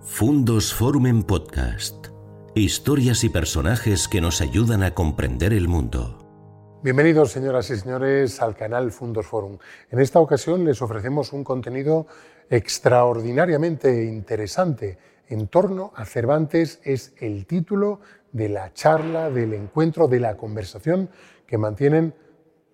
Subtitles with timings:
[0.00, 2.06] Fundos Forum en Podcast.
[2.54, 6.80] Historias y personajes que nos ayudan a comprender el mundo.
[6.82, 9.58] Bienvenidos, señoras y señores, al canal Fundos Forum.
[9.90, 12.06] En esta ocasión les ofrecemos un contenido
[12.48, 14.98] extraordinariamente interesante
[15.28, 16.80] en torno a Cervantes.
[16.84, 18.00] Es el título
[18.32, 21.10] de la charla, del encuentro, de la conversación
[21.46, 22.14] que mantienen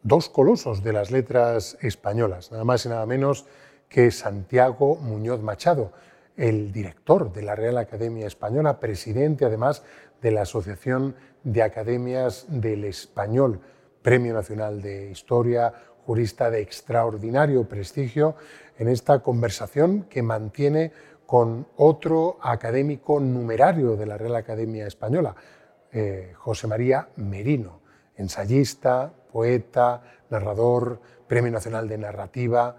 [0.02, 3.46] dos colosos de las letras españolas, nada más y nada menos
[3.88, 5.92] que Santiago Muñoz Machado,
[6.36, 9.82] el director de la Real Academia Española, presidente además
[10.20, 11.14] de la Asociación
[11.44, 13.60] de Academias del Español,
[14.02, 15.72] Premio Nacional de Historia,
[16.04, 18.36] jurista de extraordinario prestigio,
[18.78, 20.92] en esta conversación que mantiene
[21.26, 25.34] con otro académico numerario de la Real Academia Española,
[25.92, 27.80] eh, José María Merino,
[28.16, 32.76] ensayista, poeta, narrador, Premio Nacional de Narrativa,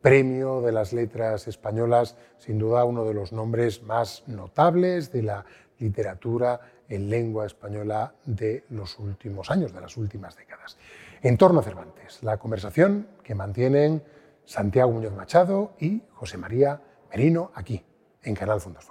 [0.00, 5.44] Premio de las Letras Españolas, sin duda uno de los nombres más notables de la
[5.78, 10.76] literatura en lengua española de los últimos años, de las últimas décadas.
[11.22, 14.02] En torno a Cervantes, la conversación que mantienen
[14.44, 17.84] Santiago Muñoz Machado y José María Merino aquí,
[18.22, 18.86] en Canal Fundos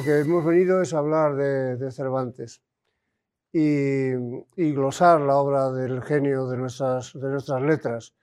[0.00, 2.62] Lo que hemos venido es hablar de, Cervantes
[3.52, 4.12] y,
[4.72, 8.14] glosar la obra del genio de nuestras, de nuestras letras.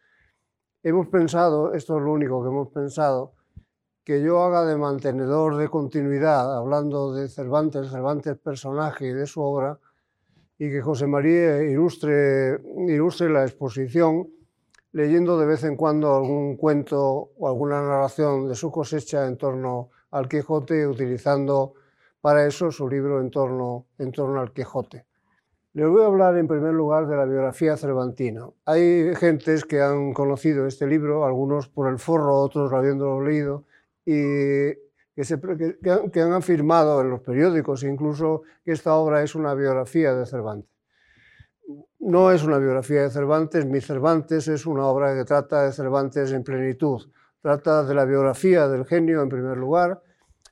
[0.82, 3.34] Hemos pensado, esto es lo único que hemos pensado,
[4.04, 9.44] que yo haga de mantenedor de continuidad, hablando de Cervantes, Cervantes personaje y de su
[9.44, 9.78] obra,
[10.58, 14.28] y que José María ilustre, ilustre la exposición
[14.94, 19.92] leyendo de vez en cuando algún cuento o alguna narración de su cosecha en torno
[20.12, 21.74] al Quijote, utilizando
[22.22, 23.86] para eso su libro en torno,
[24.40, 25.06] al Quijote.
[25.74, 28.50] Les voy a hablar en primer lugar de la biografía cervantina.
[28.66, 33.66] Hay gentes que han conocido este libro, algunos por el forro, otros habiéndolo leído,
[34.04, 34.74] y
[35.16, 40.16] que, se, que, han afirmado en los periódicos incluso que esta obra es una biografía
[40.16, 40.72] de Cervantes.
[42.00, 46.32] No es una biografía de Cervantes, mi Cervantes es una obra que trata de Cervantes
[46.32, 47.04] en plenitud,
[47.42, 50.02] Trata de la biografía del genio en primer lugar,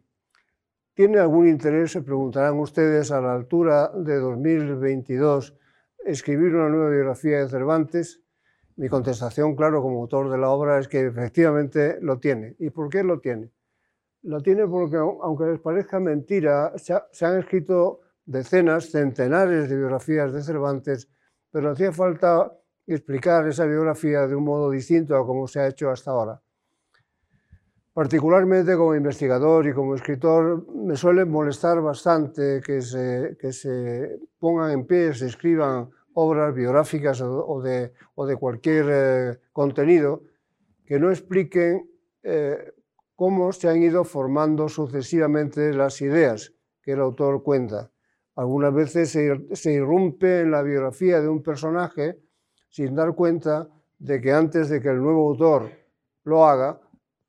[0.94, 5.58] ¿Tiene algún interés, se preguntarán ustedes, a la altura de 2022,
[6.06, 8.22] escribir una nueva biografía de Cervantes?
[8.75, 12.56] Mi contestación, claro, como autor de la obra, es que efectivamente lo tiene.
[12.59, 13.51] ¿Y por qué lo tiene?
[14.23, 20.41] Lo tiene porque, aunque les parezca mentira, se, han escrito decenas, centenares de biografías de
[20.41, 21.09] Cervantes,
[21.51, 22.51] pero hacía falta
[22.88, 26.41] explicar esa biografía de un modo distinto a como se ha hecho hasta ahora.
[27.94, 34.71] Particularmente como investigador y como escritor, me suele molestar bastante que se, que se pongan
[34.71, 37.92] en pie, se escriban obras biográficas o, de,
[38.39, 40.24] cualquier eh, contenido
[40.86, 41.89] que no expliquen
[42.24, 42.74] eh,
[43.15, 47.92] cómo se han ido formando sucesivamente las ideas que el autor cuenta.
[48.36, 52.19] Algunas veces se, se irrumpe en la biografía de un personaje
[52.69, 53.69] sin dar cuenta
[54.00, 55.69] de que antes de que el nuevo autor
[56.24, 56.81] lo haga,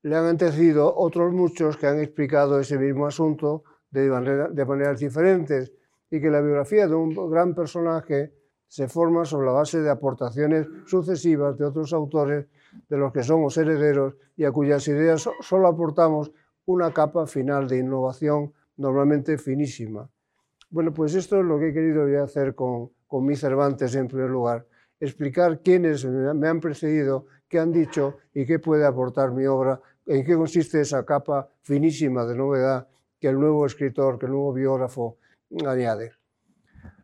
[0.02, 5.00] le han antecedido otros muchos que han explicado ese mismo asunto de, manera, de maneras
[5.00, 5.72] diferentes
[6.10, 8.32] y que la biografía de un gran personaje
[8.74, 12.46] se forma sobre la base de aportaciones sucesivas de otros autores
[12.88, 16.32] de los que somos herederos y a cuyas ideas solo aportamos
[16.66, 20.10] una capa final de innovación normalmente finísima.
[20.70, 24.30] Bueno, pues esto es lo que he querido hacer con, con mi Cervantes en primer
[24.30, 24.66] lugar,
[24.98, 30.24] explicar quiénes me han precedido, qué han dicho y qué puede aportar mi obra, en
[30.24, 32.88] qué consiste esa capa finísima de novedad
[33.20, 35.18] que el nuevo escritor, que el nuevo biógrafo
[35.64, 36.23] añade.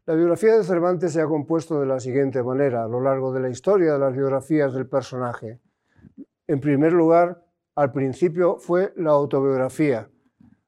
[0.06, 3.40] La biografía de Cervantes se ha compuesto de la siguiente manera a lo largo de
[3.40, 5.60] la historia de las biografías del personaje.
[6.46, 7.44] En primer lugar,
[7.74, 10.08] al principio fue la autobiografía.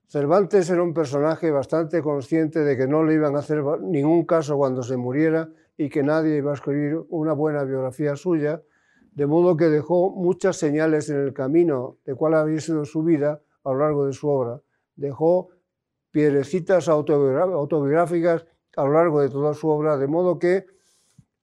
[0.06, 4.58] Cervantes era un personaje bastante consciente de que no le iban a hacer ningún caso
[4.58, 8.62] cuando se muriera y que nadie iba a escribir una buena biografía suya,
[9.12, 13.40] de modo que dejó muchas señales en el camino de cuál había sido su vida
[13.64, 14.61] a lo largo de su obra.
[14.94, 15.49] Dejó
[16.11, 18.46] piedrecitas autobiográficas
[18.77, 20.67] a lo largo de toda su obra, de modo que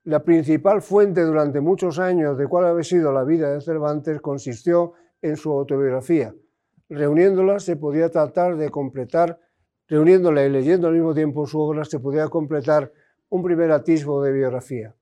[0.04, 4.94] la principal fuente durante muchos años de cuál había sido la vida de Cervantes consistió
[5.22, 6.34] en su autobiografía.
[6.90, 9.40] Reuniéndola se podía tratar de completar,
[9.88, 12.92] reuniéndola y leyendo al mismo tiempo su obra, se podía completar
[13.30, 14.96] un primer atisbo de biografía.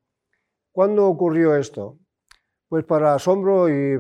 [0.72, 1.98] ¿Cuándo ocurrió esto?
[2.68, 4.00] Pues para asombro y,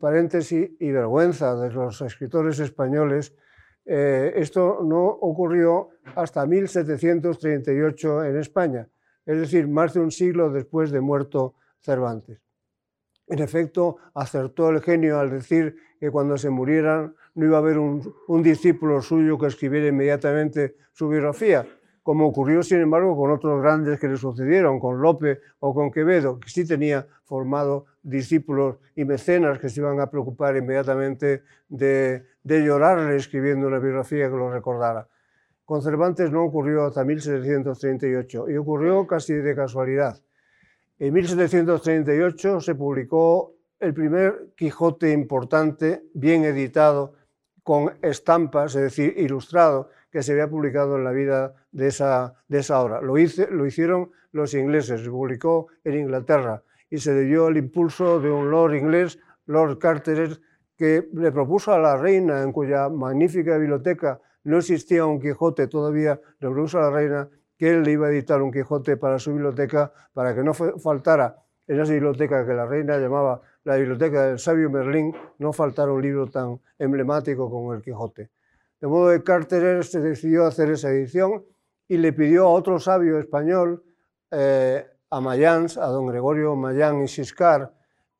[0.00, 3.36] paréntesis y vergüenza de los escritores españoles,
[3.86, 8.88] eh, esto no ocurrió hasta 1738 en España,
[9.26, 12.40] es decir, más de un siglo después de muerto Cervantes.
[13.26, 17.78] En efecto, acertó el genio al decir que cuando se murieran no iba a haber
[17.78, 21.64] un, discípulo suyo que escribiera inmediatamente su biografía,
[22.02, 26.40] como ocurrió, sin embargo, con otros grandes que le sucedieron, con Lope o con Quevedo,
[26.40, 32.64] que sí tenía formado discípulos y mecenas que se iban a preocupar inmediatamente de, de
[32.64, 35.08] llorarle escribiendo una biografía que lo recordara.
[35.64, 40.18] Con Cervantes no ocurrió hasta 1738 y ocurrió casi de casualidad.
[40.98, 47.14] En 1738 se publicó el primer Quijote importante, bien editado,
[47.62, 52.58] con estampas, es decir, ilustrado, que se había publicado en la vida de esa, de
[52.58, 53.00] esa obra.
[53.00, 58.30] Lo, lo hicieron los ingleses, se publicó en Inglaterra y se dio el impulso de
[58.30, 60.40] un lord inglés, Lord Carteret,
[60.80, 66.18] que le propuso a la reina, en cuya magnífica biblioteca no existía un Quijote todavía,
[66.38, 67.28] le propuso a la reina
[67.58, 71.36] que él le iba a editar un Quijote para su biblioteca para que no faltara
[71.66, 76.00] en esa biblioteca que la reina llamaba la biblioteca del sabio Merlín, no faltara un
[76.00, 78.30] libro tan emblemático como el Quijote.
[78.80, 81.44] De modo que Carteret se decidió a hacer esa edición
[81.88, 83.84] y le pidió a otro sabio español,
[84.30, 87.70] eh, a Mayans, a don Gregorio Mayán y Siscar,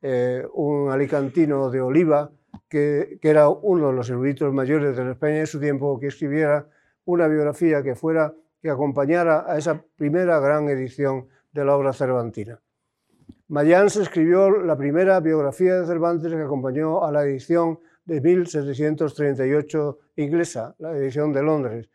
[0.03, 2.31] eh, un alicantino de Oliva,
[2.69, 6.69] que, era uno de los eruditos mayores de la España de su tiempo, que escribiera
[7.05, 12.61] una biografía que fuera que acompañara a esa primera gran edición de la obra cervantina.
[13.49, 20.77] Mayans escribió la primera biografía de Cervantes que acompañó a la edición de 1738 inglesa,
[20.79, 21.91] la edición de Londres.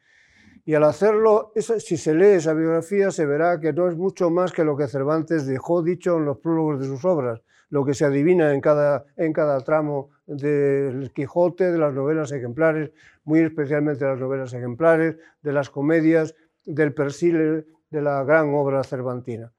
[0.66, 4.52] Y al hacerlo, si se lee esa biografía, se verá que no es mucho más
[4.52, 8.06] que lo que Cervantes dejó dicho en los prólogos de sus obras, lo que se
[8.06, 12.92] adivina en cada, en cada tramo del Quijote, de las novelas ejemplares,
[13.24, 16.36] muy especialmente las novelas ejemplares, de las comedias,
[16.66, 19.54] del Persil, de la gran obra cervantina.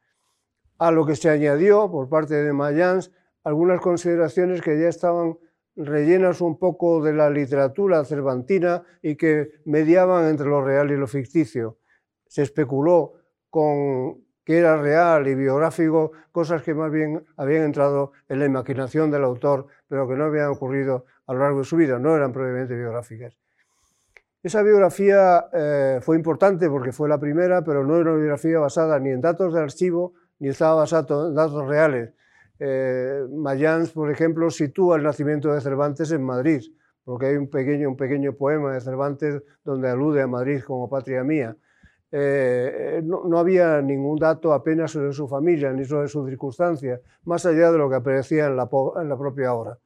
[0.78, 3.12] A lo que se añadió por parte de Mayans
[3.44, 5.38] algunas consideraciones que ya estaban
[5.76, 11.06] rellenas un poco de la literatura cervantina y que mediaban entre lo real y lo
[11.06, 11.78] ficticio.
[12.26, 13.14] Se especuló
[13.50, 19.10] con que era real y biográfico, cosas que más bien habían entrado en la imaginación
[19.10, 22.32] del autor, pero que no habían ocurrido a lo largo de su vida, no eran
[22.32, 23.36] probablemente biográficas.
[24.44, 29.00] Esa biografía eh, fue importante porque fue la primera, pero no era una biografía basada
[29.00, 32.14] ni en datos de archivo, ni estaba basada en datos reales.
[32.60, 36.62] Eh, Mayans, por ejemplo, sitúa el nacimiento de Cervantes en Madrid,
[37.02, 41.24] porque hay un pequeño, un pequeño poema de Cervantes donde alude a Madrid como patria
[41.24, 41.56] mía.
[42.12, 47.72] Eh, no, había ningún dato apenas sobre su familia ni sobre sus circunstancias, más allá
[47.72, 49.78] de lo que aparecía en la, propia obra.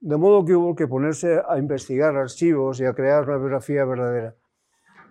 [0.00, 4.34] De modo que hubo que ponerse a investigar archivos y a crear una biografía verdadera.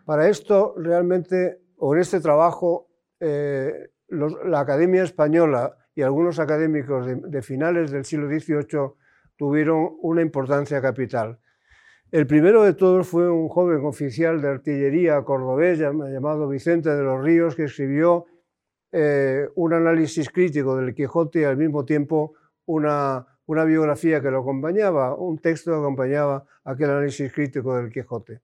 [0.06, 2.88] Para esto, realmente, o en este trabajo,
[3.20, 8.94] eh, la Academia Española y algunos académicos de finales del siglo XVIII
[9.38, 11.40] tuvieron una importancia capital.
[12.12, 17.24] El primero de todos fue un joven oficial de artillería cordobés llamado Vicente de los
[17.24, 18.26] Ríos, que escribió
[18.92, 22.34] eh, un análisis crítico del Quijote y al mismo tiempo
[22.66, 28.42] una, una biografía que lo acompañaba, un texto que acompañaba aquel análisis crítico del Quijote.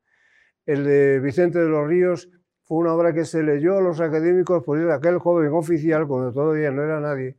[0.65, 2.29] El de Vicente de los Ríos
[2.63, 6.71] fue una obra que se leyó a los académicos por aquel joven oficial, cuando todavía
[6.71, 7.35] no era nadie,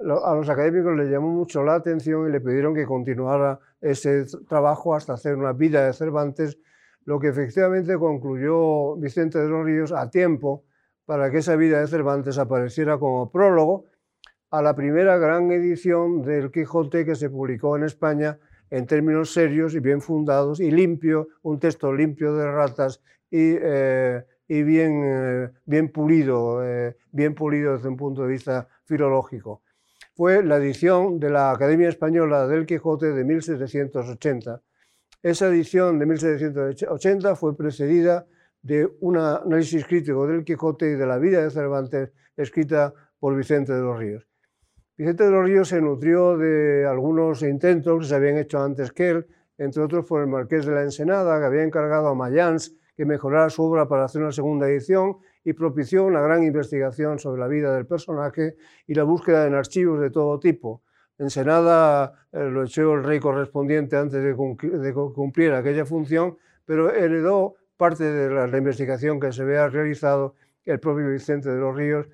[0.00, 4.94] a los académicos les llamó mucho la atención y le pidieron que continuara ese trabajo
[4.94, 6.58] hasta hacer una vida de Cervantes,
[7.04, 10.64] lo que efectivamente concluyó Vicente de los Ríos a tiempo
[11.04, 13.86] para que esa vida de Cervantes apareciera como prólogo
[14.50, 18.38] a la primera gran edición del Quijote que se publicó en España
[18.70, 24.24] en términos serios y bien fundados y limpio, un texto limpio de ratas y, eh,
[24.48, 24.62] eh,
[25.64, 29.62] bien, pulido, eh, bien pulido desde un punto de vista filológico.
[30.20, 34.60] Fue la edición de la Academia Española del Quijote de 1780.
[35.22, 38.26] Esa edición de 1780 fue precedida
[38.60, 43.72] de un análisis crítico del Quijote y de la vida de Cervantes escrita por Vicente
[43.72, 44.28] de los Ríos.
[44.98, 49.08] Vicente de los Ríos se nutrió de algunos intentos que se habían hecho antes que
[49.08, 53.06] él, entre otros por el Marqués de la Ensenada, que había encargado a Mayans que
[53.06, 57.48] mejorara su obra para hacer una segunda edición y propició una gran investigación sobre la
[57.48, 58.56] vida del personaje
[58.86, 60.82] y la búsqueda en archivos de todo tipo.
[61.18, 67.56] Ensenada eh, lo echó el rey correspondiente antes de, de cumplir aquella función, pero heredó
[67.76, 70.34] parte de la, investigación que se había realizado
[70.66, 72.06] el propio Vicente de los Ríos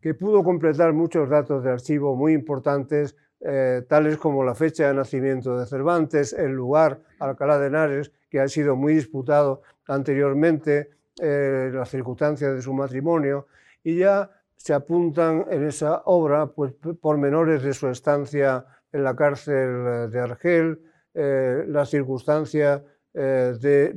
[0.00, 4.94] que pudo completar muchos datos de archivo muy importantes, eh, tales como la fecha de
[4.94, 11.70] nacimiento de Cervantes, el lugar, Alcalá de Henares, que ha sido muy disputado anteriormente, eh,
[11.72, 13.46] las circunstancias de su matrimonio,
[13.82, 20.10] y ya se apuntan en esa obra pues, pormenores de su estancia en la cárcel
[20.10, 20.80] de Argel,
[21.14, 23.92] eh, la circunstancia de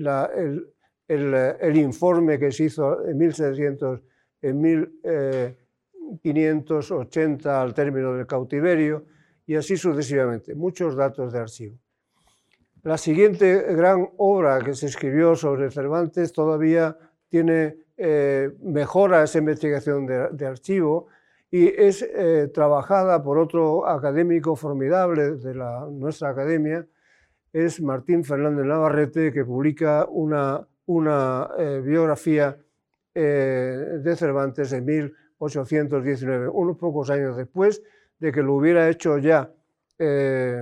[1.07, 4.01] el, informe que se hizo en 1700,
[4.41, 4.91] en mil,
[6.21, 9.05] 580 al término del cautiverio
[9.45, 11.77] y así sucesivamente, muchos datos de archivo.
[12.83, 16.97] La siguiente gran obra que se escribió sobre Cervantes todavía
[17.29, 21.07] tiene, eh, mejora esa investigación de, archivo
[21.49, 26.85] y es eh, trabajada por otro académico formidable de la, nuestra academia,
[27.53, 32.57] es Martín Fernández Navarrete, que publica una, una eh, biografía
[33.13, 37.81] de Cervantes en mil 819, unos pocos años después
[38.19, 39.51] de que lo hubiera hecho ya
[39.97, 40.61] eh,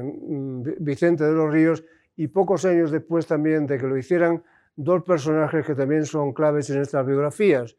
[0.80, 1.84] Vicente de los Ríos
[2.16, 4.44] y pocos años después también de que lo hicieran
[4.76, 7.78] dos personajes que también son claves en estas biografías.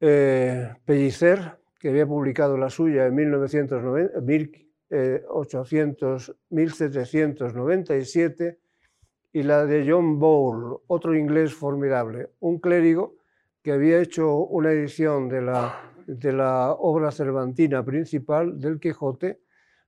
[0.00, 8.58] Eh, Pellicer, que había publicado la suya en 1990, 1800, 1797,
[9.32, 13.16] y la de John Bowl, otro inglés formidable, un clérigo
[13.62, 19.40] que había hecho una edición de la, obra cervantina principal del Quijote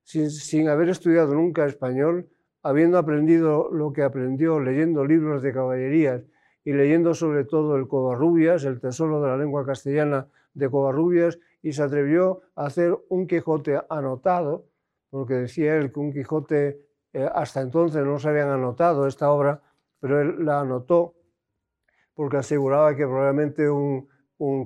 [0.02, 2.28] sin haber estudiado nunca español,
[2.62, 6.22] habiendo aprendido lo que aprendió leyendo libros de caballerías
[6.64, 11.72] y leyendo sobre todo el Covarrubias, el tesoro de la lengua castellana de Covarrubias, y
[11.72, 14.66] se atrevió a hacer un Quijote anotado,
[15.10, 19.62] porque decía él que un Quijote eh, hasta entonces no se habían anotado esta obra,
[20.00, 21.14] pero él la anotó
[22.20, 24.06] porque aseguraba que probablemente un,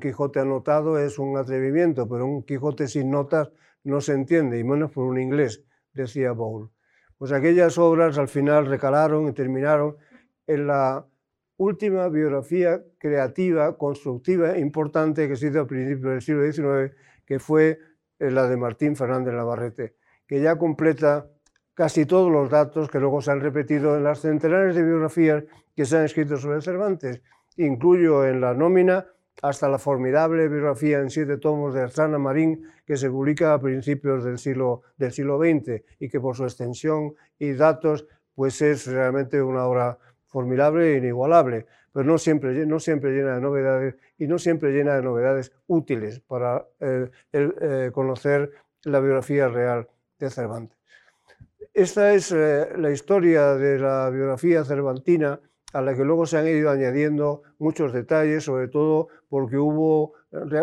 [0.01, 3.51] Quijote anotado es un atrevimiento, pero un Quijote sin notas
[3.85, 6.71] no se entiende, y menos por un inglés, decía Bowl.
[7.19, 9.97] Pues aquellas obras al final recalaron y terminaron
[10.47, 11.07] en la
[11.57, 17.79] última biografía creativa, constructiva, importante que se hizo a principios del siglo XIX, que fue
[18.19, 19.95] eh, la de Martín Fernández Navarrete,
[20.27, 21.29] que ya completa
[21.75, 25.45] casi todos los datos que luego se han repetido en las centenares de biografías
[25.75, 27.23] que se han escrito sobre Cervantes.
[27.57, 29.07] Incluyo en la nómina
[29.43, 34.25] hasta la formidable biografía en siete tomos de Arzana Marín que se publica a principios
[34.25, 39.41] del siglo, del siglo XX y que por su extensión y datos pues es realmente
[39.43, 44.39] una obra formidable e inigualable, pero no siempre, no siempre llena de novedades y no
[44.39, 48.51] siempre llena de novedades útiles para eh, eh, conocer
[48.83, 49.89] la biografía real
[50.19, 50.79] de Cervantes.
[51.73, 55.41] Esta es eh, la historia de la biografía cervantina
[55.73, 60.13] a la que luego se han ido añadiendo muchos detalles, sobre todo porque hubo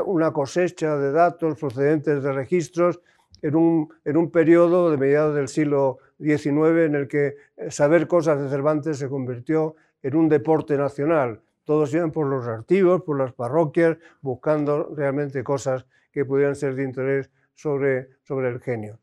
[0.05, 3.01] una cosecha de datos procedentes de registros
[3.41, 8.07] en un, en un periodo de mediados del siglo XIX en el que eh, saber
[8.07, 11.41] cosas de Cervantes se convirtió en un deporte nacional.
[11.65, 16.83] Todos iban por los archivos, por las parroquias, buscando realmente cosas que pudieran ser de
[16.83, 18.99] interés sobre, sobre el genio.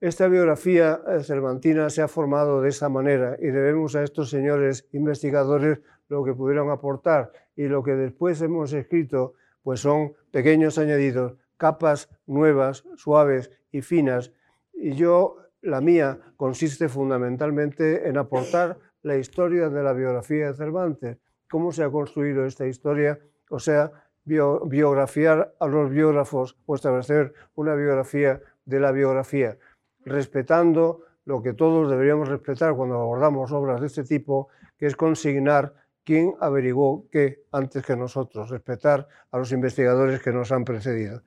[0.00, 4.88] Esta biografía eh, cervantina se ha formado de esa manera y debemos a estos señores
[4.90, 11.34] investigadores lo que pudieron aportar y lo que después hemos escrito pues son pequeños añadidos,
[11.56, 14.32] capas nuevas, suaves y finas.
[14.72, 21.18] Y yo, la mía, consiste fundamentalmente en aportar la historia de la biografía de Cervantes,
[21.48, 23.18] cómo se ha construido esta historia,
[23.50, 23.92] o sea,
[24.24, 29.58] biografiar a los biógrafos o establecer una biografía de la biografía,
[30.04, 35.74] respetando lo que todos deberíamos respetar cuando abordamos obras de este tipo, que es consignar
[36.04, 41.22] quién averiguó qué antes que nosotros, respetar a los investigadores que nos han precedido.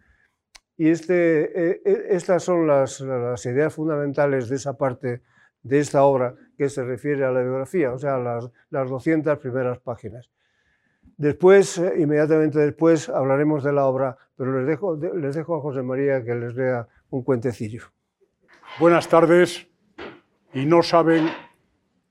[0.77, 3.01] Y este, eh, estas son las,
[3.45, 5.21] ideas fundamentales de esa parte
[5.63, 9.79] de esta obra que se refiere a la biografía, o sea, las, las 200 primeras
[9.79, 10.29] páginas.
[11.17, 15.81] Después, eh, inmediatamente después, hablaremos de la obra, pero les dejo, les dejo a José
[15.81, 17.83] María que les lea un cuentecillo.
[18.79, 19.67] Buenas tardes,
[20.53, 21.27] y no saben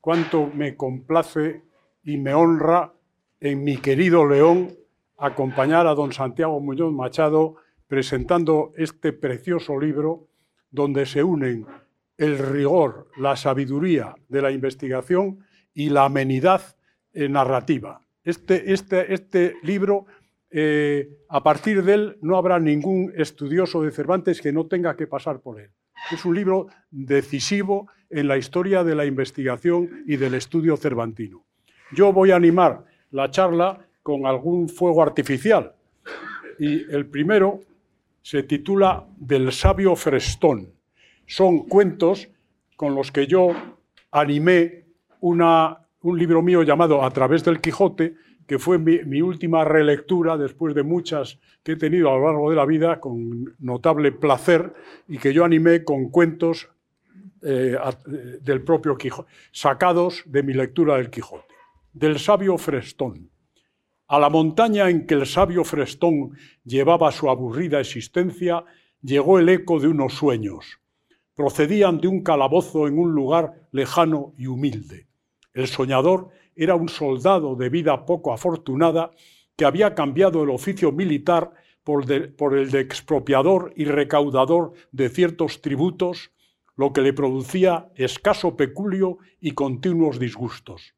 [0.01, 1.63] cuánto me complace
[2.05, 2.93] y me honra
[3.41, 4.77] en mi querido León
[5.19, 7.57] acompañar a don Santiago Muñoz Machado
[7.87, 10.29] presentando este precioso libro
[10.71, 11.67] donde se unen
[12.17, 16.77] el rigor, la sabiduría de la investigación y la amenidad
[17.13, 18.01] eh, narrativa.
[18.23, 20.07] Este, este, este libro,
[20.51, 25.07] eh, a partir de él, no habrá ningún estudioso de Cervantes que no tenga que
[25.07, 25.71] pasar por él.
[26.11, 31.45] Es un libro decisivo en la historia de la investigación y del estudio cervantino.
[31.95, 35.73] Yo voy a animar la charla con algún fuego artificial.
[36.59, 37.61] Y el primero
[38.21, 40.73] se titula Del sabio Frestón.
[41.27, 42.29] Son cuentos
[42.77, 43.53] con los que yo
[44.11, 44.85] animé
[45.21, 48.15] un libro mío llamado A través del Quijote,
[48.47, 52.57] que fue mi, última relectura después de muchas que he tenido a lo largo de
[52.57, 54.75] la vida con notable placer
[55.09, 56.69] y que yo animé con cuentos
[57.41, 57.77] eh,
[58.43, 61.54] del propio Quijote, sacados de mi lectura del Quijote
[61.95, 63.31] del sabio Frestón.
[64.09, 68.65] A la montaña en que el sabio Frestón llevaba su aburrida existencia
[69.01, 70.81] llegó el eco de unos sueños.
[71.35, 75.07] Procedían de un calabozo en un lugar lejano y humilde.
[75.53, 79.13] El soñador era un soldado de vida poco afortunada
[79.57, 81.53] que había cambiado el oficio militar
[81.85, 86.33] por, por, el de expropiador y recaudador de ciertos tributos,
[86.75, 90.94] lo que le producía escaso peculio y continuos disgustos.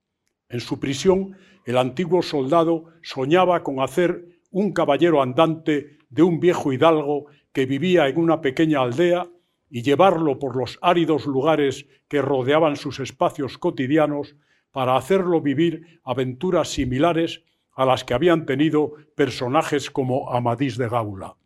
[0.49, 6.73] En su prisión, el antiguo soldado soñaba con hacer un caballero andante de un viejo
[6.73, 9.29] hidalgo que vivía en una pequeña aldea
[9.69, 14.37] y llevarlo por los áridos lugares que rodeaban sus espacios cotidianos
[14.71, 21.37] para hacerlo vivir aventuras similares a las que habían tenido personajes como Amadís de Gaula.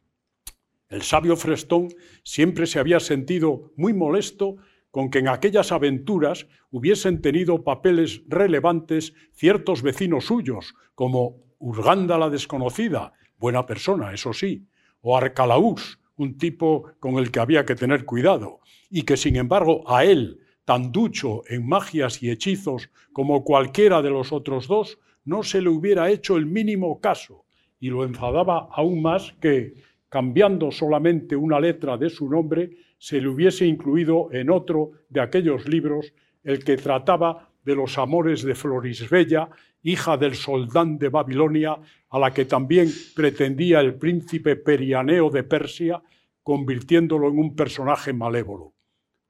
[0.89, 1.89] El sabio Frestón
[2.25, 4.57] siempre se había sentido muy molesto
[4.91, 12.31] con que en aquellas aventuras hubiesen tenido papeles relevantes ciertos vecinos suyos, como Urganda la
[12.31, 14.67] desconocida, buena persona, eso sí,
[15.01, 19.83] o Arcalaús, un tipo con el que había que tener cuidado, y que sin embargo
[19.91, 25.43] a él, tan ducho en magias y hechizos como cualquiera de los otros dos, no
[25.43, 27.45] se le hubiera hecho el mínimo caso,
[27.79, 29.75] y lo enfadaba aún más que,
[30.09, 35.67] cambiando solamente una letra de su nombre, se le hubiese incluido en otro de aquellos
[35.67, 36.13] libros
[36.45, 39.49] el que trataba de los amores de Florisbella,
[39.83, 41.79] hija del soldán de Babilonia,
[42.11, 46.03] a la que también pretendía el príncipe Perianeo de Persia,
[46.43, 48.75] convirtiéndolo en un personaje malévolo.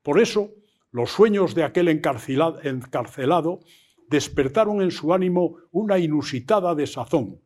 [0.03, 0.51] Por eso,
[0.91, 3.61] los sueños de aquel encarcelado
[4.09, 7.41] despertaron en su ánimo una inusitada desazón,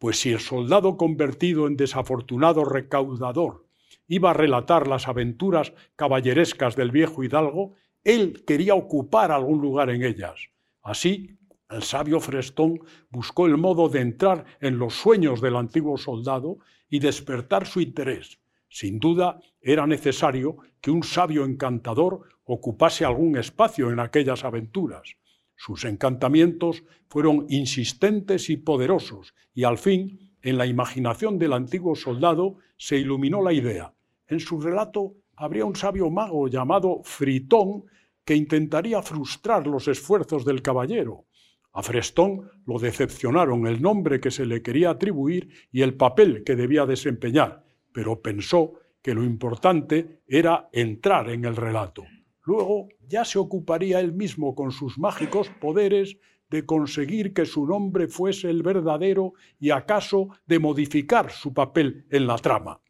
[0.00, 3.67] pues si el soldado convertido en desafortunado recaudador
[4.08, 10.02] iba a relatar las aventuras caballerescas del viejo hidalgo, él quería ocupar algún lugar en
[10.02, 10.48] ellas.
[10.82, 11.38] Así,
[11.70, 16.98] el sabio Frestón buscó el modo de entrar en los sueños del antiguo soldado y
[16.98, 18.40] despertar su interés.
[18.70, 25.16] Sin duda, era necesario que un sabio encantador ocupase algún espacio en aquellas aventuras.
[25.56, 32.56] Sus encantamientos fueron insistentes y poderosos, y al fin, en la imaginación del antiguo soldado,
[32.78, 33.92] se iluminó la idea.
[34.28, 37.84] En su relato habría un sabio mago llamado Fritón
[38.24, 41.24] que intentaría frustrar los esfuerzos del caballero.
[41.72, 46.56] A Frestón lo decepcionaron el nombre que se le quería atribuir y el papel que
[46.56, 52.04] debía desempeñar, pero pensó que lo importante era entrar en el relato.
[52.44, 56.18] Luego ya se ocuparía él mismo con sus mágicos poderes
[56.50, 62.26] de conseguir que su nombre fuese el verdadero y acaso de modificar su papel en
[62.26, 62.80] la trama.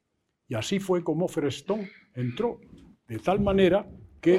[0.48, 2.58] Y así fue como Frestón entró,
[3.06, 3.86] de tal manera
[4.20, 4.36] que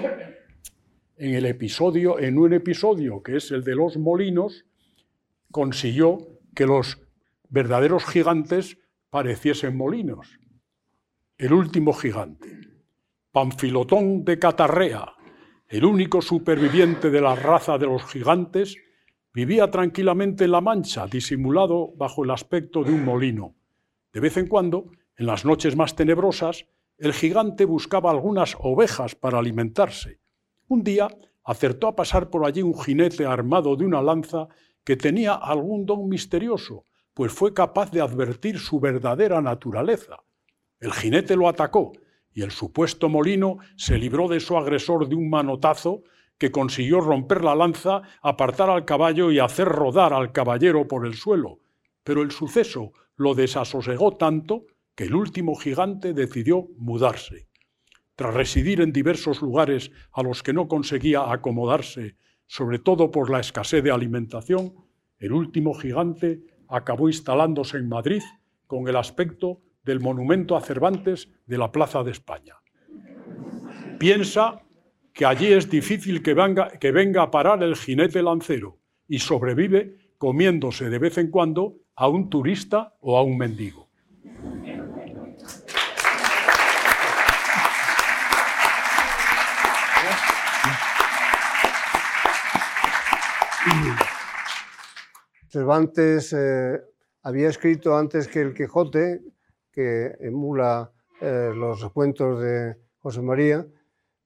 [1.15, 4.65] en el episodio, en un episodio que es el de los molinos,
[5.51, 6.17] consiguió
[6.55, 6.99] que los
[7.49, 8.77] verdaderos gigantes
[9.09, 10.39] pareciesen molinos.
[11.37, 12.59] El último gigante,
[13.31, 15.13] Panfilotón de Catarrea,
[15.67, 18.75] el único superviviente de la raza de los gigantes,
[19.33, 23.55] vivía tranquilamente en la Mancha, disimulado bajo el aspecto de un molino
[24.11, 24.89] De vez en cuando,
[25.19, 26.65] en las noches más tenebrosas,
[26.97, 30.21] el gigante buscaba algunas ovejas para alimentarse.
[30.69, 31.09] Un día
[31.43, 34.47] acertó a pasar por allí un jinete armado de una lanza
[34.85, 40.23] que tenía algún don misterioso, pues fue capaz de advertir su verdadera naturaleza.
[40.79, 41.91] El jinete lo atacó
[42.31, 46.03] y el supuesto molino se libró de su agresor de un manotazo
[46.37, 51.15] que consiguió romper la lanza, apartar al caballo y hacer rodar al caballero por el
[51.15, 51.59] suelo.
[52.05, 54.63] Pero el suceso lo desasosegó tanto
[54.99, 57.47] que el último gigante decidió mudarse.
[58.17, 63.39] Tras residir en diversos lugares a los que no conseguía acomodarse, sobre todo por la
[63.39, 64.73] escasez de alimentación,
[65.17, 68.21] el último gigante acabó instalándose en Madrid
[68.67, 72.55] con el aspecto del monumento a Cervantes de la Plaza de España.
[73.99, 74.63] Piensa
[75.13, 79.95] que allí es difícil que venga, que venga a parar el jinete lancero y sobrevive
[80.17, 83.88] comiéndose de vez en cuando a un turista o a un mendigo.
[95.49, 96.81] Cervantes eh,
[97.23, 99.23] había escrito antes que el Quijote,
[99.71, 103.65] que emula eh, los cuentos de José María,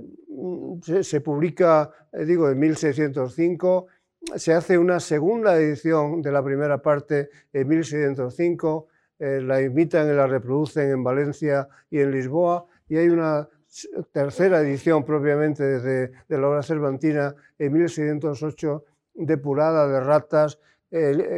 [1.02, 3.88] se, publica, eh, digo, en 1605,
[4.36, 8.88] se hace una segunda edición de la primera parte en 1605,
[9.20, 13.48] eh, la imitan y la reproducen en Valencia y en Lisboa, y hay una
[14.12, 18.84] tercera edición propiamente de la obra cervantina en 1608,
[19.14, 20.60] depurada de ratas,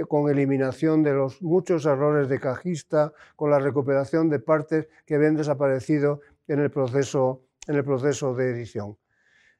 [0.07, 5.35] con eliminación de los muchos errores de cajista, con la recuperación de partes que habían
[5.35, 8.97] desaparecido en el proceso en el proceso de edición.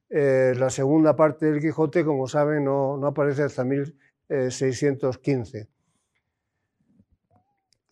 [0.09, 5.69] Eh, la segunda parte del Quijote, como saben, no, no aparece hasta 1615.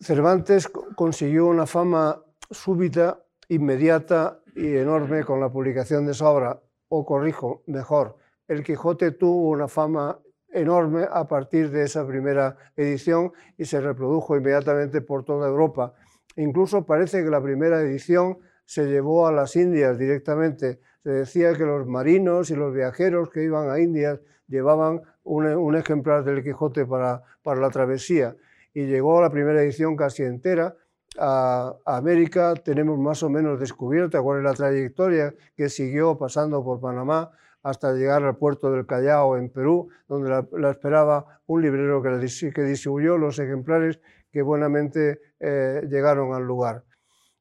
[0.00, 7.06] Cervantes consiguió una fama súbita, inmediata y enorme con la publicación de esa obra, o
[7.06, 8.16] corrijo, mejor,
[8.48, 10.18] el Quijote tuvo una fama
[10.50, 15.94] enorme a partir de esa primera edición y se reprodujo inmediatamente por toda Europa.
[16.34, 20.78] Incluso parece que la primera edición se llevó a las Indias directamente.
[21.02, 26.22] Se decía que los marinos y los viajeros que iban a Indias llevaban un, ejemplar
[26.22, 28.36] del Quijote para, para, la travesía.
[28.74, 30.76] Y llegó a la primera edición casi entera.
[31.18, 36.78] A, América tenemos más o menos descubierta cuál es la trayectoria que siguió pasando por
[36.78, 37.30] Panamá
[37.62, 42.10] hasta llegar al puerto del Callao en Perú, donde la, esperaba un librero que,
[42.54, 43.98] que, distribuyó los ejemplares
[44.30, 46.84] que buenamente eh, llegaron al lugar.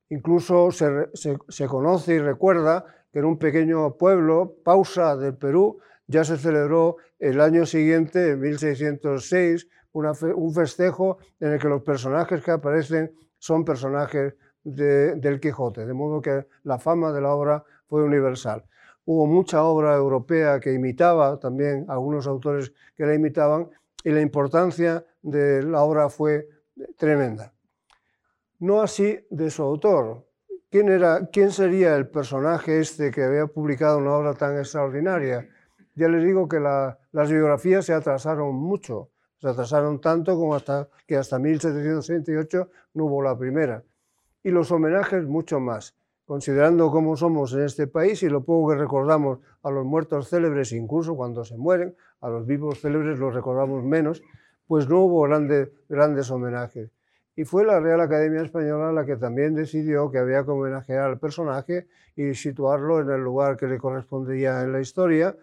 [0.10, 6.38] Incluso se, conoce y recuerda que en un pequeño pueblo, Pausa del Perú, ya se
[6.38, 13.12] celebró el año siguiente, en 1606, un festejo en el que los personajes que aparecen
[13.38, 18.64] son personajes del Quijote, de modo que la fama de la obra fue universal.
[19.06, 23.70] Hubo mucha obra europea que imitaba, también algunos autores que la imitaban,
[24.04, 26.48] y la importancia de la obra fue
[26.98, 27.54] tremenda.
[28.60, 30.26] No así de su autor,
[30.72, 35.48] ¿quién, era, ¿quién sería el personaje este que había publicado una obra tan extraordinaria?
[35.94, 41.18] Ya les digo que las biografías se atrasaron mucho, se atrasaron tanto como hasta que
[41.18, 43.84] hasta 1768 no hubo la primera.
[44.42, 48.78] Y los homenajes mucho más, considerando cómo somos en este país y lo poco que
[48.78, 53.84] recordamos a los muertos célebres, incluso cuando se mueren, a los vivos célebres los recordamos
[53.84, 54.24] menos,
[54.66, 56.90] pues no hubo grandes, grandes homenajes.
[57.38, 61.20] Y fue la Real Academia Española la que también decidió que había que homenajear al
[61.20, 65.38] personaje y situarlo en el lugar que le correspondía en la historia.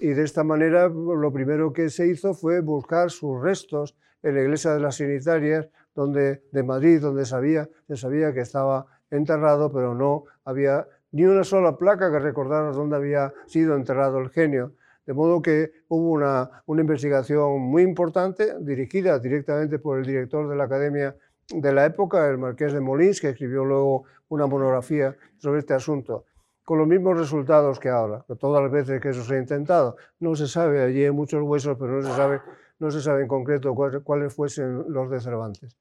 [0.00, 4.40] Y de esta manera lo primero que se hizo fue buscar sus restos en la
[4.40, 9.94] iglesia de las Trinitarias donde, de Madrid, donde sabía, se sabía que estaba enterrado, pero
[9.94, 14.72] no había ni una sola placa que recordara dónde había sido enterrado el genio.
[15.04, 20.56] De modo que hubo una, una investigación muy importante, dirigida directamente por el director de
[20.56, 21.14] la Academia
[21.50, 26.24] de la época, el marqués de Molins, que escribió luego una monografía sobre este asunto,
[26.64, 29.96] con los mismos resultados que ahora, todas las veces que eso se ha intentado.
[30.18, 32.40] No se sabe, allí hay muchos huesos, pero no se sabe,
[32.78, 35.76] no se sabe en concreto cuáles, fuesen los de Cervantes.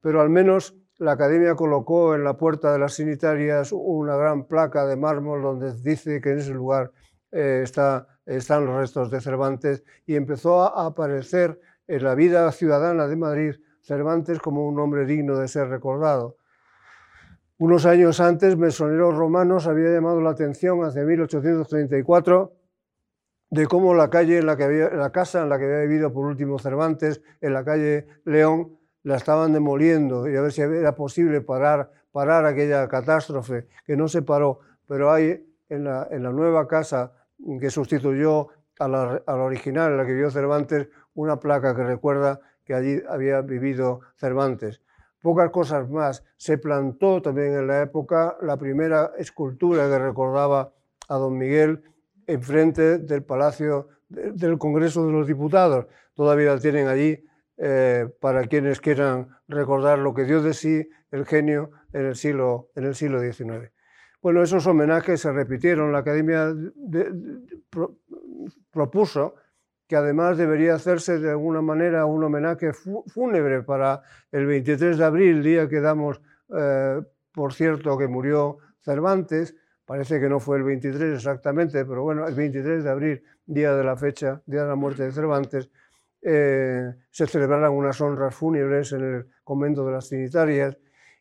[0.00, 4.86] Pero al menos la Academia colocó en la puerta de las sanitarias una gran placa
[4.86, 6.92] de mármol donde dice que en ese lugar
[7.30, 13.06] eh, está, están los restos de Cervantes y empezó a aparecer en la vida ciudadana
[13.06, 16.36] de Madrid Cervantes como un hombre digno de ser recordado.
[17.58, 22.52] Unos años antes, mesoneros romanos había llamado la atención, hace 1834,
[23.50, 26.12] de cómo la, calle en la, que había, la casa en la que había vivido
[26.12, 30.94] por último Cervantes, en la calle León, la estaban demoliendo y a ver si era
[30.94, 36.30] posible parar, parar aquella catástrofe, que no se paró, pero hay en la, en la
[36.30, 37.12] nueva casa
[37.60, 41.84] que sustituyó a la, a la original, en la que vivió Cervantes, una placa que
[41.84, 44.80] recuerda que allí había vivido Cervantes.
[45.20, 46.24] Pocas cosas más.
[46.36, 50.72] Se plantó también en la época la primera escultura que recordaba
[51.08, 51.82] a don Miguel
[52.26, 55.86] enfrente del Palacio del Congreso de los Diputados.
[56.14, 57.24] Todavía la tienen allí
[57.56, 62.70] eh, para quienes quieran recordar lo que dio de sí el genio en el siglo,
[62.74, 63.70] en el siglo XIX.
[64.20, 65.92] Bueno, esos homenajes se repitieron.
[65.92, 66.54] La Academia
[68.70, 69.34] propuso
[69.86, 75.42] que además debería hacerse de alguna manera un homenaje fúnebre para el 23 de abril,
[75.42, 76.20] día que damos,
[76.56, 82.26] eh, por cierto, que murió Cervantes, parece que no fue el 23 exactamente, pero bueno,
[82.26, 85.68] el 23 de abril, día de la fecha, día de la muerte de Cervantes,
[86.22, 90.78] eh, se celebraron unas honras fúnebres en el convento de las Trinitarias.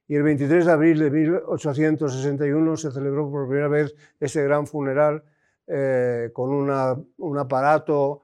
[0.07, 5.23] Y el 23 de abril de 1861 se celebró por primera vez ese gran funeral
[5.67, 8.23] eh, con un aparato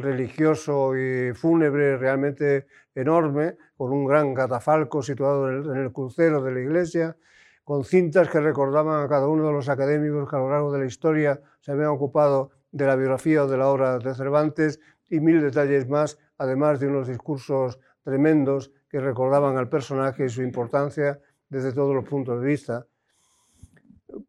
[0.00, 6.60] religioso y fúnebre realmente enorme, con un gran catafalco situado en el, crucero de la
[6.60, 7.16] iglesia,
[7.64, 10.80] con cintas que recordaban a cada uno de los académicos que a lo largo de
[10.80, 15.20] la historia se habían ocupado de la biografía o de la obra de Cervantes y
[15.20, 21.20] mil detalles más, además de unos discursos tremendos que recordaban al personaje y su importancia
[21.48, 22.86] desde todos los puntos de vista.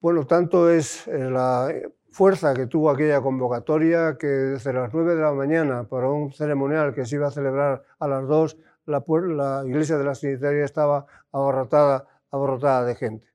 [0.01, 1.73] Bueno, tanto es eh, la
[2.11, 6.93] fuerza que tuvo aquella convocatoria que desde las 9 de la mañana para un ceremonial
[6.93, 12.07] que se iba a celebrar a las 2, la, iglesia de la Trinitaria estaba abarrotada,
[12.31, 13.27] abarrotada de gente.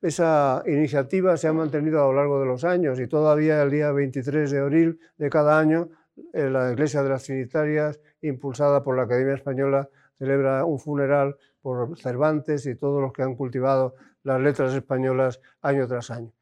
[0.00, 3.92] Esa iniciativa se ha mantenido a lo largo de los años y todavía el día
[3.92, 5.88] 23 de abril de cada año
[6.32, 9.88] la iglesia de las Trinitarias, impulsada por la Academia Española,
[10.18, 15.86] celebra un funeral por Cervantes y todos los que han cultivado las letras españolas año
[15.86, 16.32] tras año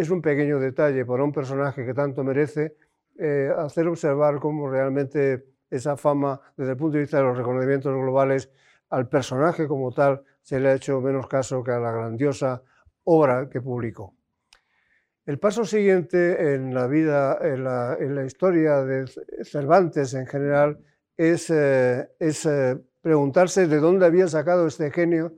[0.00, 2.74] es un pequeño detalle para un personaje que tanto merece
[3.18, 7.94] eh, hacer observar cómo realmente esa fama, desde el punto de vista de los reconocimientos
[7.94, 8.50] globales,
[8.88, 12.62] al personaje como tal se le ha hecho menos caso que a la grandiosa
[13.04, 14.14] obra que publicó.
[15.26, 19.04] El paso siguiente en la vida, en la, historia de
[19.44, 20.78] Cervantes en general,
[21.14, 25.34] es, eh, eh, preguntarse de dónde había sacado este genio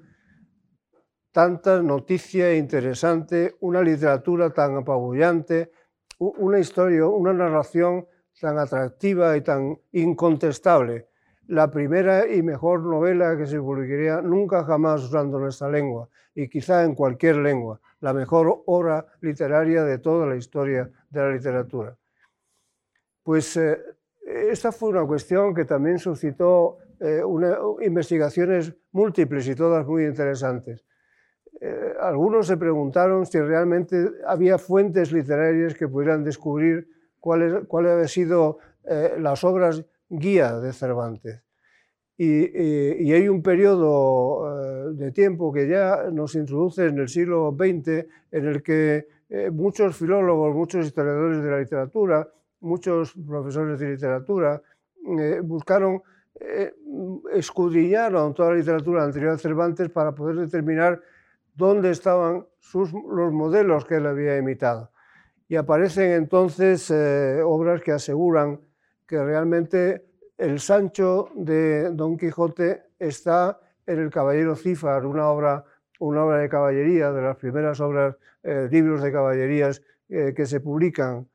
[1.32, 5.72] tanta noticia interesante, una literatura tan apabullante,
[6.18, 8.06] una historia, una narración
[8.38, 11.08] tan atractiva y tan incontestable.
[11.48, 16.84] La primera y mejor novela que se publicaría nunca jamás usando nuestra lengua y quizá
[16.84, 21.96] en cualquier lengua, la mejor obra literaria de toda la historia de la literatura.
[23.22, 23.78] Pues eh,
[24.24, 27.22] esta fue una cuestión que también suscitó eh,
[27.80, 30.84] investigaciones múltiples y todas muy interesantes.
[31.64, 36.88] Eh, algunos se preguntaron si realmente había fuentes literarias que pudieran descubrir
[37.20, 41.42] cuáles cuál habían sido eh, las obras guía de Cervantes.
[42.24, 48.06] Y, hay un periodo eh, de tiempo que ya nos introduce en el siglo XX
[48.30, 52.28] en el que eh, muchos filólogos, muchos historiadores de la literatura,
[52.60, 54.62] muchos profesores de literatura
[55.18, 56.02] eh, buscaron,
[57.32, 61.00] escudriñaron toda la literatura anterior a Cervantes para poder determinar
[61.54, 64.90] dónde estaban sus, los modelos que él había imitado.
[65.48, 66.90] Y aparecen entonces
[67.44, 68.60] obras que aseguran
[69.06, 70.06] que realmente
[70.38, 75.64] el Sancho de Don Quijote está en El Caballero Cífar, una obra,
[76.00, 80.60] una obra de caballería, de las primeras obras, eh, libros de caballerías eh, que se
[80.60, 81.28] publican,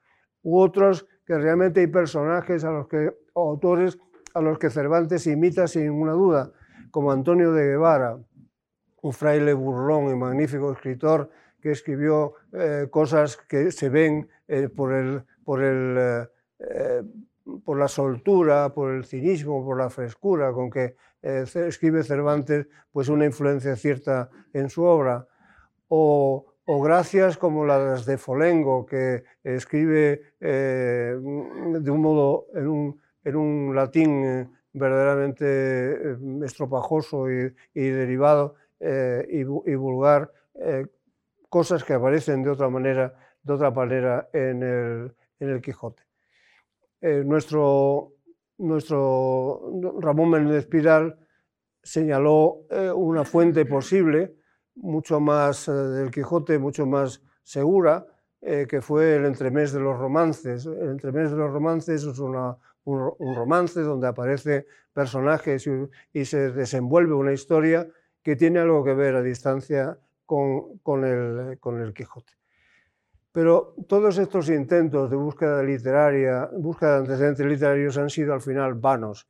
[0.44, 3.98] u otros que realmente hay personajes a los que, autores
[4.34, 6.52] a los que Cervantes imita sin ninguna duda,
[6.92, 8.18] como Antonio de Guevara,
[9.08, 11.30] un fraile burlón y magnífico escritor
[11.62, 14.30] que escribió eh, cosas que se ven
[14.76, 16.28] por el, por el
[17.63, 23.10] por la soltura, por el cinismo, por la frescura con que eh, escribe Cervantes, pues
[23.10, 25.28] una influencia cierta en su obra.
[25.88, 26.46] O,
[26.84, 34.50] gracias como las de Folengo, que escribe eh, de un modo, en un, latín eh,
[34.74, 40.32] verdaderamente estropajoso y, derivado y, vulgar,
[41.50, 44.63] cosas que aparecen de otra manera, de otra manera en
[45.40, 46.08] el Quijote.
[47.02, 48.13] Eh, nuestro,
[48.58, 49.62] nuestro
[50.00, 51.18] Ramón Menéndez Pidal
[51.84, 54.36] señaló eh, una fuente posible,
[54.76, 58.06] mucho más eh, del Quijote, mucho más segura,
[58.40, 60.68] que fue el entremés de los romances.
[60.68, 65.68] El entremés de los romances es una, un, romance donde aparecen personajes
[66.13, 67.90] y, se desenvuelve una historia
[68.28, 72.34] que tiene algo que ver a distancia con, el, Quijote.
[73.32, 78.74] Pero todos estos intentos de búsqueda literaria, búsqueda de antecedentes literarios han sido al final
[78.74, 79.30] vanos.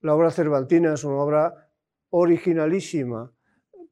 [0.00, 1.68] La obra cervantina es una obra
[2.10, 3.30] originalísima.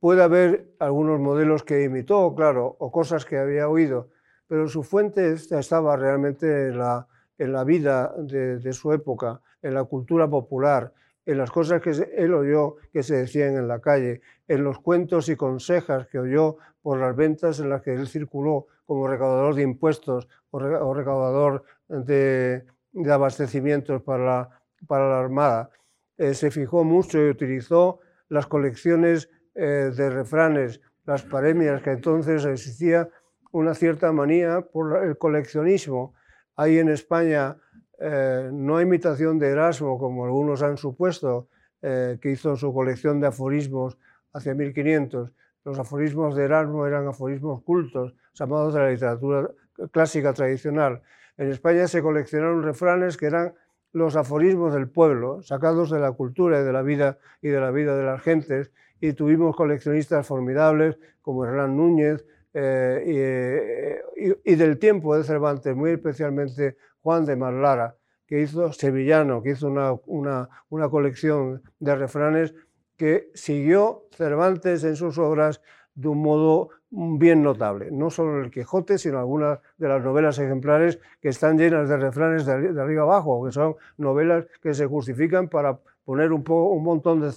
[0.01, 4.11] Puede haber algunos modelos que imitó, claro, o cosas que había oído,
[4.49, 10.93] pero su fuente estaba realmente en la, vida de su época, en la cultura popular,
[11.25, 15.29] en las cosas que él oyó que se decían en la calle, en los cuentos
[15.29, 19.63] y consejas que oyó por las ventas en las que él circuló como recaudador de
[19.63, 22.65] impuestos o, recaudador de,
[23.09, 25.71] abastecimientos para la, para la Armada.
[26.19, 32.45] Eh, se fijó mucho y utilizó las colecciones eh, de refranes, las paremias, que entonces
[32.45, 33.09] existía
[33.53, 36.15] una cierta manía por el coleccionismo.
[36.57, 37.57] Hay en España
[38.03, 41.49] eh, no imitación de Erasmo, como algunos han supuesto,
[41.81, 43.99] que hizo su colección de aforismos
[44.33, 45.33] hacia 1500,
[45.65, 49.51] los aforismos de Erasmo eran aforismos cultos, llamados de la literatura
[49.91, 51.03] clásica tradicional.
[51.37, 53.55] En España se coleccionaron refranes que eran
[53.93, 57.71] los aforismos del pueblo, sacados de la cultura y de la vida y de la
[57.71, 64.01] vida de las gentes, y tuvimos coleccionistas formidables como Hernán Núñez eh,
[64.45, 69.69] y, del tiempo de Cervantes, muy especialmente Juan de Marlara, que hizo sevillano, que hizo
[69.69, 72.55] una, una colección de refranes
[72.97, 75.61] que siguió Cervantes en sus obras
[75.95, 81.01] de un modo bien notable, no solo el Quijote, sino algunas de las novelas ejemplares
[81.21, 85.79] que están llenas de refranes de, arriba abajo, que son novelas que se justifican para
[86.05, 87.31] poner un, un montón de,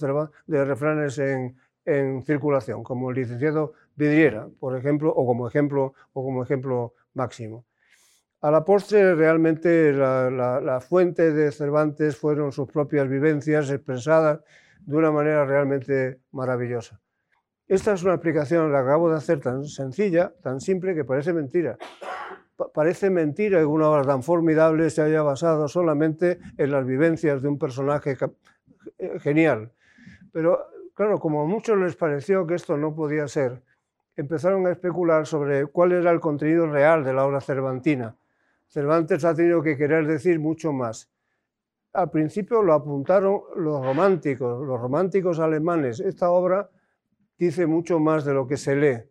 [0.46, 6.22] de refranes en, en, circulación, como el licenciado Vidriera, por ejemplo, o como ejemplo, o
[6.22, 7.64] como ejemplo máximo.
[8.40, 14.40] A la postre, realmente la, la fuente de Cervantes fueron sus propias vivencias expresadas
[14.80, 17.00] de una manera realmente maravillosa.
[17.68, 21.76] Esta es una explicación, la acabo de hacer tan sencilla, tan simple, que parece mentira.
[22.72, 27.48] parece mentira que una obra tan formidable se haya basado solamente en las vivencias de
[27.48, 28.16] un personaje
[28.98, 29.72] eh, genial.
[30.30, 33.62] Pero, claro, como a muchos les pareció que esto no podía ser,
[34.14, 38.14] empezaron a especular sobre cuál era el contenido real de la obra cervantina.
[38.68, 41.10] Cervantes ha tenido que querer decir mucho más
[41.96, 45.98] al principio lo apuntaron los románticos, los románticos alemanes.
[45.98, 46.68] Esta obra
[47.38, 49.02] dice mucho más de lo que se lee.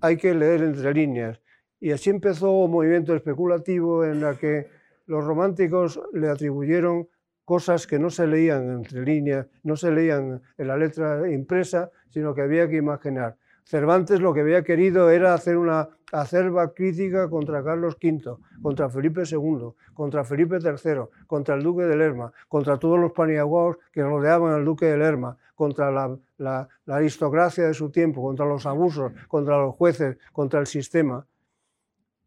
[0.00, 1.40] Hay que leer entre líneas.
[1.78, 4.66] Y así empezó un movimiento especulativo en la que
[5.06, 7.08] los románticos le atribuyeron
[7.44, 12.34] cosas que no se leían entre líneas, no se leían en la letra impresa, sino
[12.34, 13.36] que había que imaginar.
[13.64, 19.22] Cervantes lo que había querido era hacer una acerba crítica contra Carlos V, contra Felipe
[19.24, 24.52] II, contra Felipe III, contra el duque de Lerma, contra todos los paniaguaos que rodeaban
[24.52, 25.90] al duque de Lerma, contra
[26.38, 31.26] la, aristocracia de su tiempo, contra los abusos, contra los jueces, contra el sistema.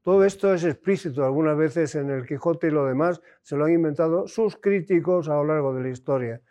[0.02, 3.74] Todo esto es explícito algunas veces en el Quijote y lo demás se lo han
[3.74, 6.42] inventado sus críticos a lo largo de la historia.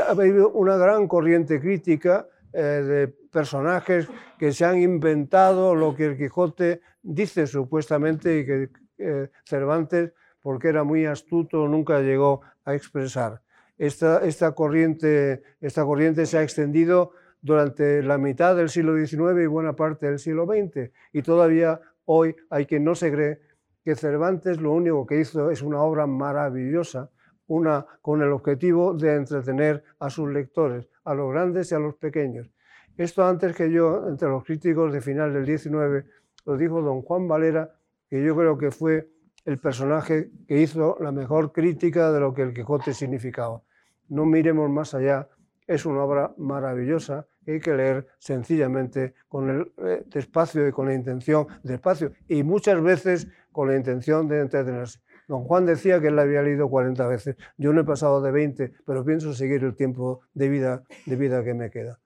[0.00, 6.06] Ha habido una gran corriente crítica eh, de personajes que se han inventado lo que
[6.06, 12.74] el Quijote dice supuestamente y que eh, Cervantes, porque era muy astuto, nunca llegó a
[12.74, 13.42] expresar.
[13.78, 19.46] Esta, esta, corriente, esta corriente se ha extendido durante la mitad del siglo XIX y
[19.46, 20.90] buena parte del siglo XX.
[21.12, 23.40] Y todavía hoy hay quien no se cree
[23.84, 27.10] que Cervantes lo único que hizo es una obra maravillosa,
[27.46, 31.94] una con el objetivo de entretener a sus lectores, a los grandes y a los
[31.94, 32.50] pequeños.
[32.96, 36.06] Esto antes que yo, entre los críticos de final del XIX,
[36.44, 37.74] lo dijo don Juan Valera,
[38.08, 39.08] que yo creo que fue
[39.44, 43.62] el personaje que hizo la mejor crítica de lo que el Quijote significaba.
[44.08, 45.28] No miremos más allá,
[45.66, 50.86] es una obra maravillosa que hay que leer sencillamente con el eh, despacio y con
[50.86, 55.00] la intención, despacio, y muchas veces con la intención de entretenerse.
[55.32, 57.36] Don Juan decía que él la había leído 40 veces.
[57.56, 61.42] Yo no he pasado de 20, pero pienso seguir el tiempo de vida, de vida
[61.42, 61.98] que me queda.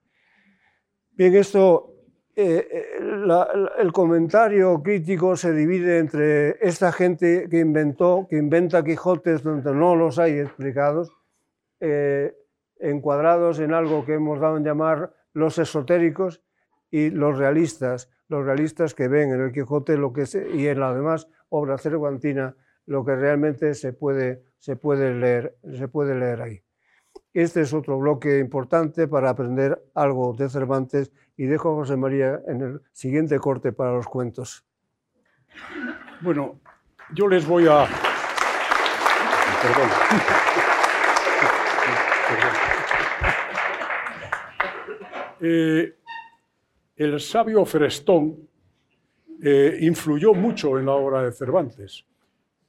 [1.11, 1.93] Bien, esto,
[2.37, 2.83] eh, eh,
[3.79, 9.97] el comentario crítico se divide entre esta gente que inventó, que inventa Quijotes donde no
[9.97, 11.11] los hay explicados,
[12.79, 16.41] encuadrados en algo que hemos dado en llamar los esotéricos
[16.89, 20.23] y los realistas, los realistas que ven en el Quijote lo que
[20.53, 22.55] y en la demás obra cervantina
[22.87, 26.63] lo que realmente se puede, se puede, leer, se puede leer ahí.
[27.33, 32.41] Este es otro bloque importante para aprender algo de Cervantes y dejo a José María
[32.47, 34.65] en el siguiente corte para los cuentos.
[36.21, 36.59] Bueno,
[37.13, 37.85] yo les voy a...
[39.61, 39.89] Perdón.
[45.39, 45.95] Eh,
[46.95, 48.49] el sabio Frestón
[49.43, 52.05] eh, influyó mucho en la obra de Cervantes.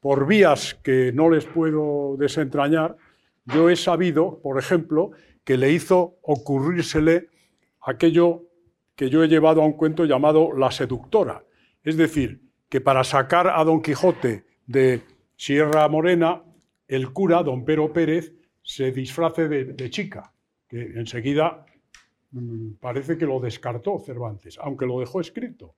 [0.09, 2.97] Por vías que no les puedo desentrañar,
[3.45, 5.11] yo he sabido, por ejemplo,
[5.45, 7.29] que le hizo ocurrírsele
[7.83, 8.47] aquello
[8.97, 11.45] que yo he llevado a un cuento llamado La seductora.
[11.85, 12.41] Es decir,
[12.71, 15.03] que para sacar a Don Quijote de
[15.37, 16.43] Sierra Morena,
[16.87, 18.33] el cura, don Pero Pérez,
[18.63, 20.33] se disfrace de chica,
[20.69, 21.67] que enseguida
[22.31, 25.75] Mm, parece que lo descartó Cervantes, aunque lo dejó escrito.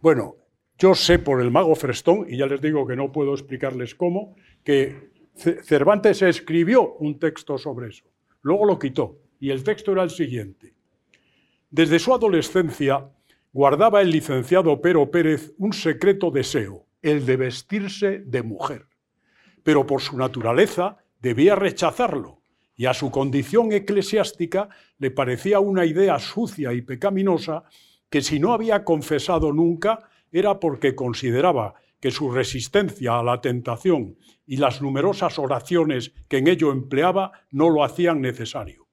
[0.00, 0.36] Bueno,
[0.78, 4.36] yo sé por el mago Frestón, y ya les digo que no puedo explicarles cómo,
[4.64, 8.04] que Cervantes escribió un texto sobre eso.
[8.42, 10.74] Luego lo quitó, y el texto era el siguiente.
[11.70, 13.08] Desde su adolescencia
[13.52, 18.86] guardaba el licenciado Pero Pérez un secreto deseo, el de vestirse de mujer.
[19.64, 22.40] Pero por su naturaleza debía rechazarlo,
[22.76, 24.68] y a su condición eclesiástica
[24.98, 27.64] le parecía una idea sucia y pecaminosa
[28.08, 34.16] que si no había confesado nunca era porque consideraba que su resistencia a la tentación
[34.46, 38.86] y las numerosas oraciones que en ello empleaba no lo hacían necesario.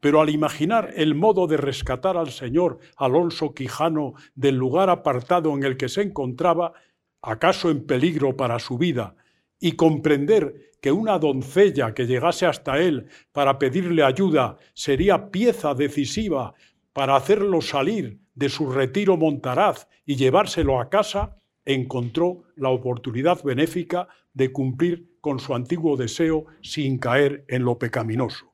[0.00, 5.64] Pero al imaginar el modo de rescatar al señor Alonso Quijano del lugar apartado en
[5.64, 6.72] el que se encontraba,
[7.20, 9.16] acaso en peligro para su vida,
[9.60, 16.54] y comprender que una doncella que llegase hasta él para pedirle ayuda sería pieza decisiva
[16.92, 24.06] para hacerlo salir de su retiro montaraz y llevárselo a casa, encontró la oportunidad benéfica
[24.32, 28.52] de cumplir con su antiguo deseo sin caer en lo pecaminoso.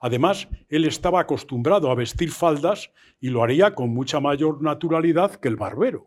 [0.00, 5.46] Además, él estaba acostumbrado a vestir faldas y lo haría con mucha mayor naturalidad que
[5.46, 6.06] el barbero.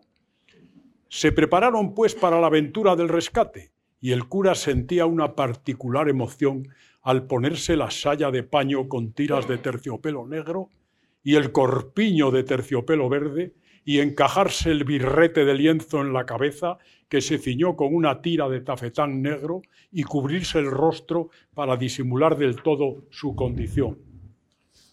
[1.07, 3.71] Se prepararon, pues, para la aventura del rescate
[4.01, 6.67] y el cura sentía una particular emoción
[7.01, 10.69] al ponerse la saya de paño con tiras de terciopelo negro
[11.23, 13.53] y el corpiño de terciopelo verde
[13.85, 16.77] y encajarse el birrete de lienzo en la cabeza
[17.09, 19.61] que se ciñó con una tira de tafetán negro
[19.91, 23.99] y cubrirse el rostro para disimular del todo su condición.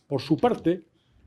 [0.07, 0.83] Por su parte,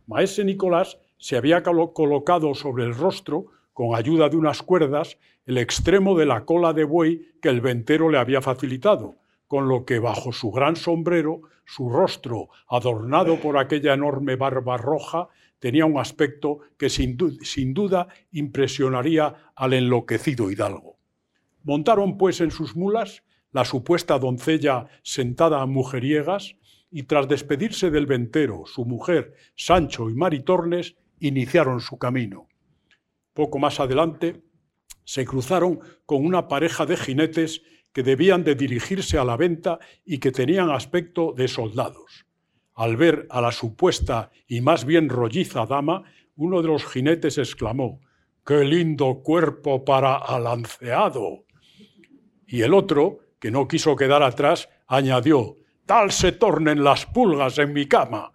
[0.08, 6.18] Maese Nicolás se había colocado sobre el rostro con ayuda de unas cuerdas, el extremo
[6.18, 9.16] de la cola de buey que el ventero le había facilitado,
[9.48, 15.30] con lo que bajo su gran sombrero, su rostro, adornado por aquella enorme barba roja,
[15.60, 17.16] tenía un aspecto que sin,
[17.74, 20.98] duda impresionaría al enloquecido hidalgo.
[21.64, 26.56] Montaron pues en sus mulas la supuesta doncella sentada a mujeriegas,
[26.96, 32.48] y tras despedirse del ventero, su mujer, Sancho y Maritornes, iniciaron su camino.
[33.34, 34.44] Poco más adelante
[35.04, 37.64] se cruzaron con una pareja de jinetes
[37.94, 42.26] que debían de dirigirse a la venta y que tenían aspecto de soldados.
[42.74, 46.04] Al ver a la supuesta y más bien rolliza dama,
[46.36, 48.02] uno de los jinetes exclamó
[48.46, 51.46] ¡Qué lindo cuerpo para alanceado!
[52.48, 57.74] Y el otro, que no quiso quedar atrás, añadió tal se tornen las pulgas en
[57.74, 58.32] mi cama.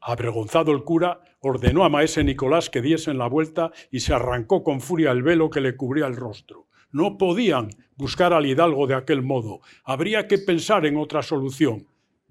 [0.00, 4.80] Avergonzado el cura, ordenó a maese Nicolás que diesen la vuelta y se arrancó con
[4.80, 6.66] furia el velo que le cubría el rostro.
[6.90, 9.60] No podían buscar al hidalgo de aquel modo.
[9.84, 11.86] Habría que pensar en otra solución.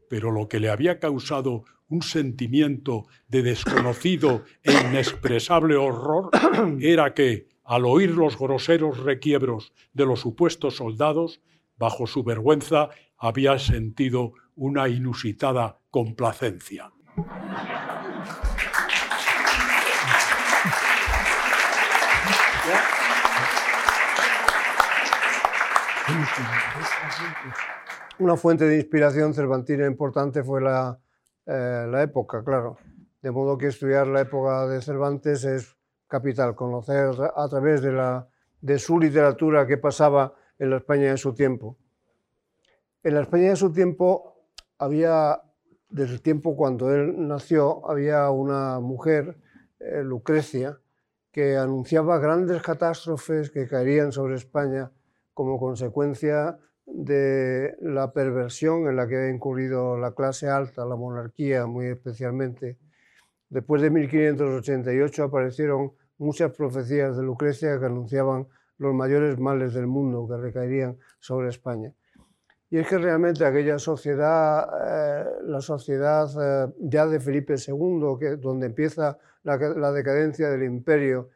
[0.10, 6.30] Pero lo que le había causado un sentimiento de desconocido e inexpresable horror
[6.80, 11.42] era que, al oír los groseros requiebros de los supuestos soldados,
[11.78, 16.92] bajo su vergüenza había sentido una inusitada complacencia.
[28.20, 30.98] Una fuente de inspiración cervantina importante fue la,
[31.46, 32.78] eh, la época, claro.
[33.22, 35.76] De modo que estudiar la época de Cervantes es
[36.08, 38.28] capital, conocer a través de, la,
[38.62, 41.78] de su literatura qué pasaba en la España de su tiempo.
[43.04, 45.42] En la España de su tiempo había,
[45.90, 49.38] desde el tiempo cuando él nació, había una mujer,
[49.80, 50.80] eh, Lucrecia,
[51.32, 54.92] que anunciaba grandes catástrofes que caerían sobre España
[55.36, 56.58] como consecuencia
[56.88, 62.80] de la perversión en la que ha incurrido la clase alta, la monarquía muy especialmente.
[63.50, 70.28] Después de 1588 aparecieron muchas profecías de Lucrecia que anunciaban los mayores males del mundo
[70.28, 71.94] que recaerían sobre España.
[72.70, 78.66] Y es que realmente aquella sociedad, eh, la sociedad eh, ya de Felipe II, donde
[78.66, 79.58] empieza la,
[79.92, 81.30] decadencia del imperio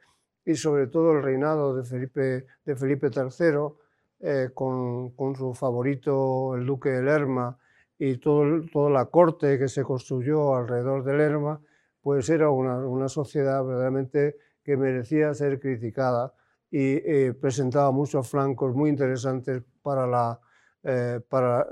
[0.44, 3.74] y sobre todo el reinado de Felipe III,
[4.20, 7.58] eh, con, su favorito, el duque de Lerma,
[7.98, 11.62] y todo, toda la corte que se construyó alrededor de Lerma,
[12.02, 16.34] pues era una, una sociedad verdaderamente que merecía ser criticada
[16.72, 20.40] y eh, presentaba muchos flancos muy interesantes para,
[20.84, 21.68] eh, para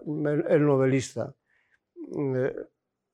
[0.50, 1.34] el novelista.
[2.18, 2.56] Eh,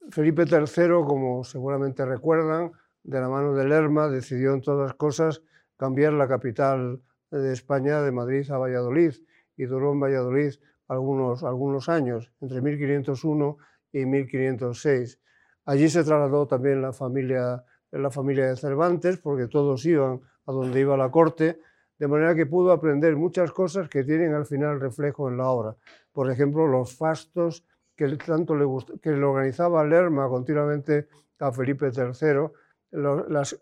[0.10, 2.72] Felipe III, como seguramente recuerdan,
[3.04, 5.42] de la mano de Lerma, decidió en todas cosas
[5.76, 7.02] cambiar la capital
[7.40, 9.14] de España de Madrid a Valladolid
[9.58, 10.54] y duró en Valladolid
[10.88, 13.58] algunos, algunos años, entre 1501
[13.92, 15.20] y 1506.
[15.66, 20.80] Allí se trasladó también la familia, la familia de Cervantes, porque todos iban a donde
[20.80, 21.60] iba la corte,
[21.98, 25.76] de manera que pudo aprender muchas cosas que tienen al final reflejo en la obra.
[26.12, 27.66] Por ejemplo, los fastos
[27.96, 28.66] que tanto le,
[29.02, 31.08] que le organizaba Lerma continuamente
[31.40, 32.50] a Felipe III,
[32.94, 33.58] las,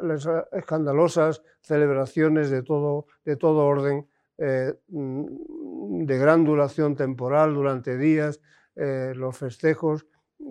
[0.51, 4.07] escandalosas celebraciones de todo, de todo orden,
[4.37, 8.41] eh, mm, de gran duración temporal durante días,
[8.75, 10.05] eh, los festejos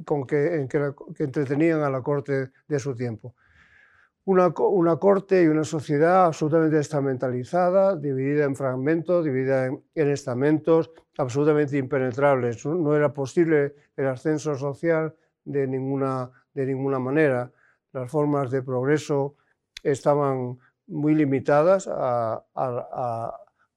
[0.04, 0.66] con que,
[1.18, 3.34] entretenían a la corte de su tiempo.
[4.24, 10.90] Una, una, corte y una sociedad absolutamente estamentalizada, dividida en fragmentos, dividida en, en, estamentos,
[11.18, 12.64] absolutamente impenetrables.
[12.64, 15.14] No era posible el ascenso social
[15.44, 17.50] de ninguna, de ninguna manera
[17.92, 19.36] las formas de progreso
[19.82, 22.44] estaban muy limitadas a,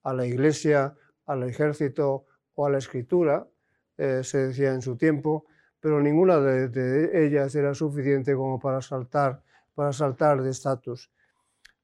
[0.03, 0.95] la iglesia,
[1.25, 3.47] al ejército o a la escritura,
[3.97, 5.45] eh, se decía en su tiempo,
[5.79, 9.41] pero ninguna de, ellas era suficiente como para saltar,
[9.75, 11.11] para saltar de estatus.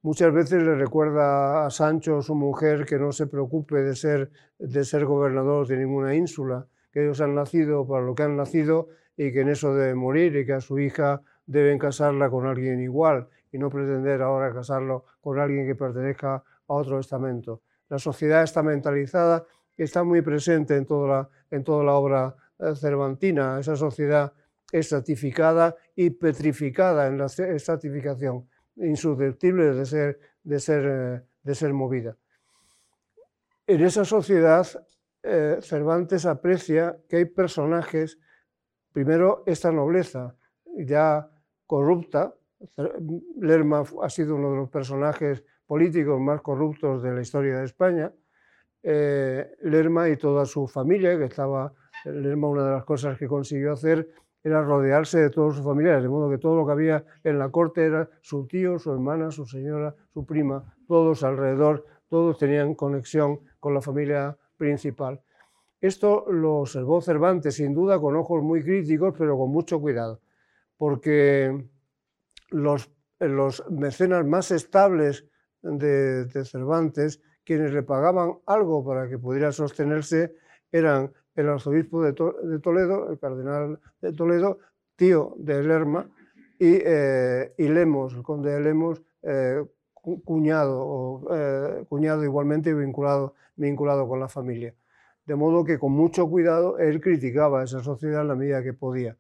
[0.02, 4.86] Muchas veces le recuerda a Sancho, su mujer, que no se preocupe de ser, de
[4.86, 9.34] ser gobernador de ninguna ínsula, que ellos han nacido para lo que han nacido y
[9.34, 13.28] que en eso debe morir y que a su hija deben casarla con alguien igual
[13.52, 17.64] y no pretender ahora casarlo con alguien que pertenezca a otro estamento.
[17.90, 19.44] La sociedad está mentalizada
[19.76, 24.32] y está muy presente en toda la, en toda la obra eh, cervantina, esa sociedad
[24.72, 32.16] estratificada y petrificada en la estratificación, insusceptible de ser, de ser, eh, de ser movida.
[33.66, 34.68] En esa sociedad,
[35.24, 38.20] eh, Cervantes aprecia que hay personajes,
[38.92, 40.36] primero esta nobleza,
[40.78, 41.28] ya
[41.70, 42.34] corrupta.
[43.40, 48.12] Lerma ha sido uno de los personajes políticos más corruptos de la historia de España.
[48.82, 51.72] Eh, Lerma y toda su familia, que estaba,
[52.06, 54.10] Lerma una de las cosas que consiguió hacer
[54.44, 57.50] era rodearse de todos sus familiares, de modo que todo lo que había en la
[57.50, 63.42] corte era su tío, su hermana, su señora, su prima, todos alrededor, todos tenían conexión
[63.60, 65.22] con la familia principal.
[65.80, 70.20] Esto lo observó Cervantes, sin duda, con ojos muy críticos, pero con mucho cuidado
[70.80, 71.62] porque
[72.52, 75.26] los, los mecenas más estables
[75.62, 80.34] de, Cervantes, quienes le pagaban algo para que pudiera sostenerse,
[80.72, 84.60] eran el arzobispo de, Toledo, el cardenal de Toledo,
[84.96, 86.10] tío de Lerma,
[86.58, 89.62] y, eh, y Lemos, el conde de Lemos, eh,
[90.24, 94.74] cuñado, eh, cuñado igualmente vinculado, vinculado con la familia.
[95.26, 98.74] de modo que con mucho cuidado él criticaba a esa sociedad en la medida que
[98.74, 99.16] podía.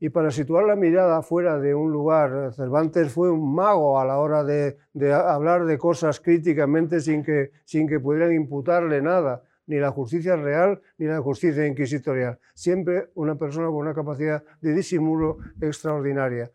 [0.00, 4.18] Y para situar la mirada fuera de un lugar, Cervantes fue un mago a la
[4.18, 4.76] hora de,
[5.12, 10.80] hablar de cosas críticamente sin que, sin que pudieran imputarle nada, ni la justicia real
[10.98, 12.38] ni la justicia inquisitorial.
[12.54, 16.50] Siempre una persona con una capacidad de disimulo extraordinaria.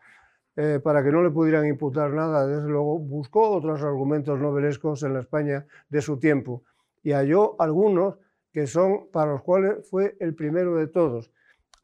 [0.56, 5.14] Eh, para que no le pudieran imputar nada, desde luego buscó otros argumentos novelescos en
[5.14, 6.62] la España de su tiempo
[7.02, 8.18] y halló algunos
[8.52, 11.32] que son para los cuales fue el primero de todos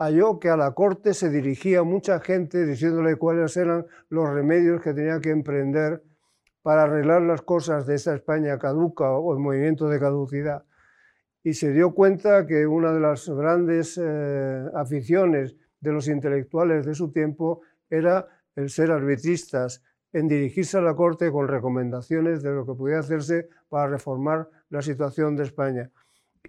[0.00, 4.94] halló que a la corte se dirigía mucha gente diciéndole cuáles eran los remedios que
[4.94, 6.02] tenía que emprender
[6.62, 10.64] para arreglar las cosas de esa España caduca o en movimiento de caducidad.
[11.42, 16.94] Y se dio cuenta que una de las grandes eh, aficiones de los intelectuales de
[16.94, 18.26] su tiempo era
[18.56, 19.82] el ser arbitristas,
[20.12, 24.80] en dirigirse a la corte con recomendaciones de lo que podía hacerse para reformar la
[24.80, 25.90] situación de España.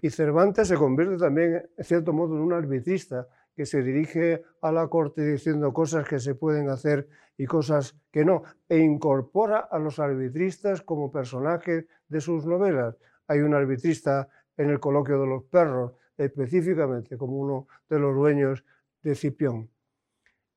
[0.00, 4.72] Y Cervantes se convierte también, en cierto modo, en un arbitrista, que se dirige a
[4.72, 9.78] la corte diciendo cosas que se pueden hacer y cosas que no, e incorpora a
[9.78, 12.96] los arbitristas como personajes de sus novelas.
[13.26, 18.64] Hay un arbitrista en el coloquio de los perros, específicamente como uno de los dueños
[19.02, 19.68] de Cipión.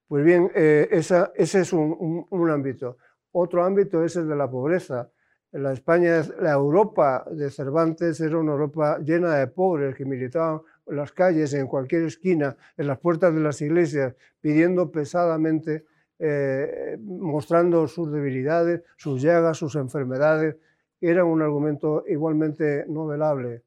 [0.08, 2.98] Pues bien, eh, ese es un, un ámbito.
[3.32, 5.10] Otro ámbito es el de la pobreza.
[5.52, 11.12] La España, la Europa de Cervantes era una Europa llena de pobres que militaban las
[11.12, 15.86] calles, en cualquier esquina, en las puertas de las iglesias, pidiendo pesadamente,
[16.20, 20.58] eh, mostrando sus debilidades, sus llagas, sus enfermedades,
[21.02, 23.64] era un argumento igualmente novelable.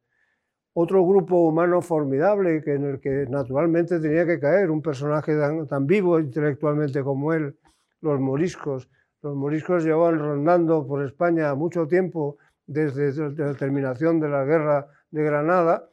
[0.75, 5.37] Otro grupo humano formidable que en el que naturalmente tenía que caer un personaje
[5.69, 7.57] tan, vivo intelectualmente como él,
[8.01, 8.89] los moriscos.
[9.23, 15.25] Los moriscos llevaban rondando por España mucho tiempo desde la terminación de la guerra de
[15.25, 15.89] Granada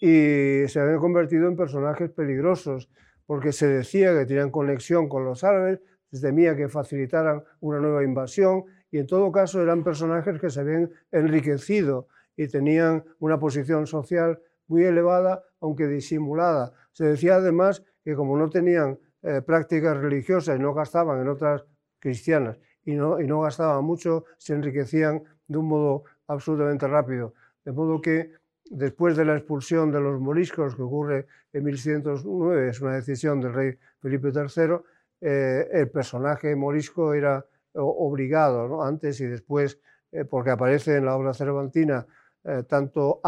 [0.00, 2.88] y se habían convertido en personajes peligrosos
[3.26, 5.80] porque se decía que tenían conexión con los árabes,
[6.10, 10.60] se temía que facilitaran una nueva invasión y en todo caso eran personajes que se
[10.60, 16.72] habían enriquecido y tenían una posición social muy elevada, aunque disimulada.
[16.92, 21.64] Se decía además que como no tenían eh, prácticas religiosas y no gastaban en otras
[21.98, 27.34] cristianas y no, y no gastaban mucho, se enriquecían de un modo absolutamente rápido.
[27.64, 28.32] De modo que
[28.70, 33.54] después de la expulsión de los moriscos que ocurre en 1609, es una decisión del
[33.54, 34.76] rey Felipe III,
[35.20, 37.44] eh, el personaje morisco era
[37.74, 42.06] obligado, antes y después, eh, porque aparece en la obra cervantina
[42.44, 43.20] eh, tanto,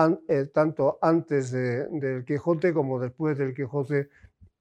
[0.52, 4.08] tanto, antes del Quijote como después del Quijote,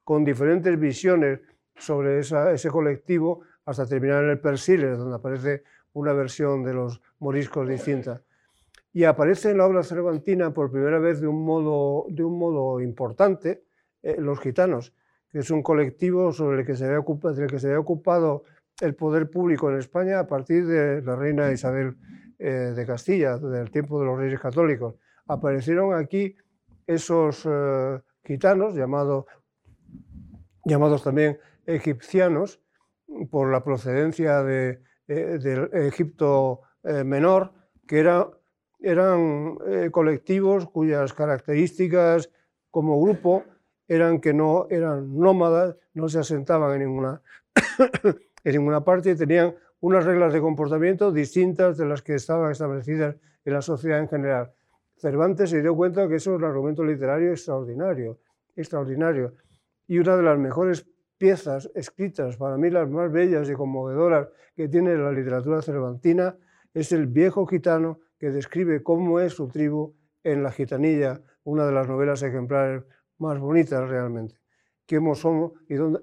[0.04, 1.40] con diferentes visiones
[1.76, 5.64] sobre ese colectivo, hasta terminar en el Persiles, donde aparece
[5.94, 8.22] una versión de los moriscos distinta
[8.92, 12.82] y aparece en la obra cervantina por primera vez de un modo, de un modo
[12.82, 13.64] importante
[14.02, 14.94] eh, los gitanos,
[15.30, 18.44] que es un colectivo sobre el que, se había ocupado, del que se había ocupado
[18.82, 21.98] el poder público en España a partir de la reina Isabel
[22.40, 24.96] eh, de Castilla, del tiempo de los reyes católicos.
[25.28, 26.36] Aparecieron aquí
[26.88, 29.26] esos eh, gitanos, llamados
[31.04, 32.62] también egipcianos,
[33.32, 37.52] por la procedencia de, del Egipto menor,
[37.88, 38.30] que era
[38.80, 42.30] eran eh, colectivos cuyas características
[42.72, 43.44] como grupo
[43.88, 47.22] eran que no eran nómadas, no se asentaban en ninguna,
[48.44, 53.16] en ninguna parte tenían unas reglas de comportamiento distintas de las que estaban establecidas
[53.46, 54.52] en la sociedad en general.
[54.98, 58.20] Cervantes se dio cuenta que eso es un argumento literario extraordinario,
[58.56, 59.34] extraordinario.
[59.88, 60.86] Y una de las mejores
[61.18, 66.36] piezas escritas, para mí las más bellas y conmovedoras que tiene la literatura cervantina,
[66.74, 71.72] es el viejo gitano que describe cómo es su tribu en La Gitanilla, una de
[71.72, 72.84] las novelas ejemplares
[73.17, 74.36] más bonitas realmente.
[74.88, 76.01] Cómo somos y dónde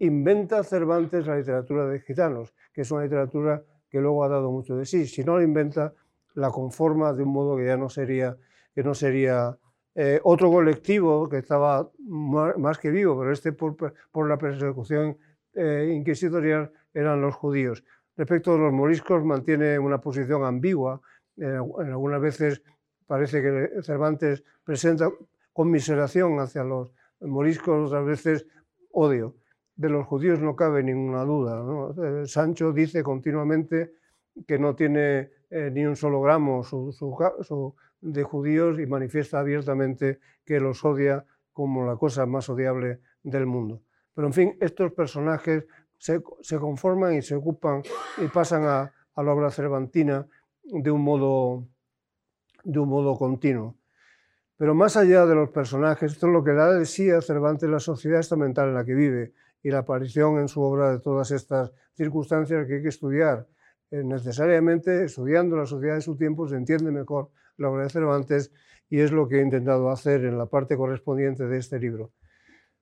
[0.00, 4.76] inventa Cervantes la literatura de gitanos, que es una literatura que luego ha dado mucho
[4.76, 5.06] de sí.
[5.06, 5.92] Si no la inventa,
[6.34, 8.36] la conforma de un modo que ya no sería,
[8.74, 9.56] que no sería
[9.94, 15.18] eh, otro colectivo que estaba más que vivo, pero este por, la persecución
[15.54, 17.84] eh, inquisitorial eran los judíos.
[18.16, 21.00] Respecto a los moriscos, mantiene una posición ambigua,
[21.36, 22.62] en algunas veces
[23.06, 25.10] parece que Cervantes presenta
[25.52, 28.46] conmiseración hacia los moriscos, otras veces
[28.90, 29.36] odio.
[29.74, 31.62] De los judíos no cabe ninguna duda.
[32.22, 33.94] Eh, Sancho dice continuamente
[34.46, 36.62] que no tiene eh, ni un solo gramo
[38.00, 43.82] de judíos y manifiesta abiertamente que los odia como la cosa más odiable del mundo.
[44.14, 45.64] Pero en fin, estos personajes
[45.98, 46.20] se,
[46.58, 47.82] conforman y se ocupan
[48.18, 50.26] y pasan a, a la obra cervantina
[50.64, 51.66] de un modo,
[52.64, 53.76] de un modo continuo.
[54.56, 57.68] Pero más allá de los personajes, esto es lo que da de sí a Cervantes
[57.68, 59.32] la sociedad estamental en la que vive
[59.62, 63.48] y la aparición en su obra de todas estas circunstancias que hay que estudiar.
[63.90, 68.52] Eh, necesariamente, estudiando la sociedad de su tiempo, se entiende mejor la obra de Cervantes
[68.88, 72.12] y es lo que he intentado hacer en la parte correspondiente de este libro.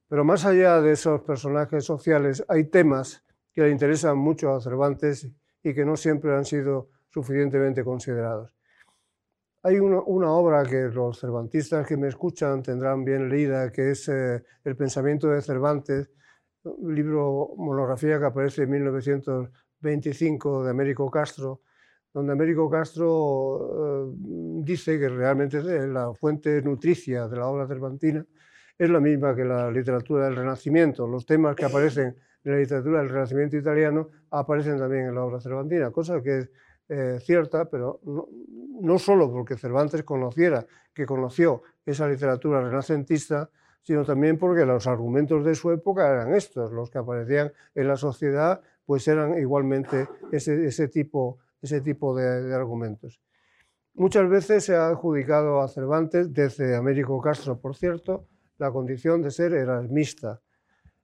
[0.08, 5.28] Pero más allá de esos personajes sociales, hay temas que le interesan mucho a Cervantes
[5.62, 8.52] y que no siempre han sido suficientemente considerados.
[9.62, 10.00] Hay una,
[10.32, 15.28] obra que los cervantistas que me escuchan tendrán bien leída, que es eh, El pensamiento
[15.28, 16.10] de Cervantes,
[16.64, 21.60] un libro, monografía que aparece en 1925 de Américo Castro,
[22.12, 24.14] donde Américo Castro eh,
[24.64, 28.24] dice que realmente la fuente nutricia de la obra cervantina
[28.78, 31.06] es la misma que la literatura del Renacimiento.
[31.06, 35.38] Los temas que aparecen en la literatura del Renacimiento italiano aparecen también en la obra
[35.38, 36.50] cervantina, cosa que es
[36.92, 38.26] eh, cierta, pero no,
[38.80, 43.48] no, solo porque Cervantes conociera, que conoció esa literatura renacentista,
[43.80, 47.96] sino también porque los argumentos de su época eran estos, los que aparecían en la
[47.96, 53.20] sociedad, pues eran igualmente ese, tipo, ese tipo de, de argumentos.
[53.94, 58.26] Muchas veces se ha adjudicado a Cervantes, desde Américo Castro, por cierto,
[58.58, 60.40] la condición de ser erasmista.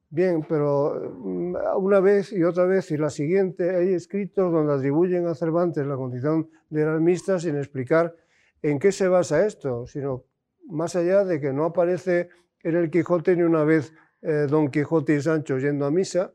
[0.08, 5.26] Bien, pero mm, una vez y otra vez y la siguiente hay escritos donde atribuyen
[5.26, 8.14] a Cervantes la condición de erasmista sin explicar
[8.62, 10.24] en qué se basa esto, sino
[10.68, 12.28] más allá de que no aparece
[12.62, 13.92] en el Quijote ni una vez
[14.22, 16.32] eh, Don Quijote y Sancho yendo a misa,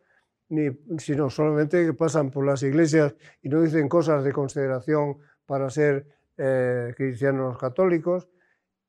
[0.49, 5.69] ni, sino solamente que pasan por las iglesias y no dicen cosas de consideración para
[5.69, 6.05] ser
[6.37, 8.29] eh, cristianos católicos.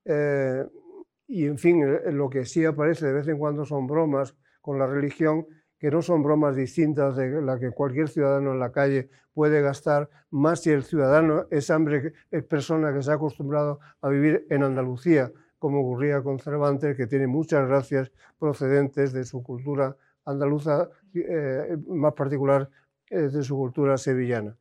[0.04, 0.64] Eh,
[1.28, 1.84] y en fin,
[2.16, 5.46] lo que sí aparece de vez en cuando son bromas con la religión
[5.82, 10.08] que no son bromas distintas de la que cualquier ciudadano en la calle puede gastar,
[10.30, 14.62] más si el ciudadano es hambre, es persona que se ha acostumbrado a vivir en
[14.62, 21.76] Andalucía, como ocurría con Cervantes, que tiene muchas gracias procedentes de su cultura andaluza, eh,
[21.88, 22.70] más particular
[23.10, 24.56] eh, de su cultura sevillana.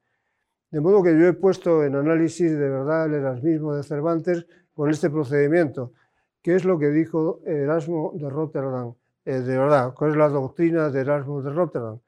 [0.71, 4.89] De modo que yo he puesto en análisis de verdad el erasmismo de Cervantes con
[4.89, 5.93] este procedimiento,
[6.41, 8.95] que es lo que dijo Erasmo de Rotterdam
[9.25, 11.99] eh, de verdad, cuál es la doctrina de Erasmo de Rotterdam.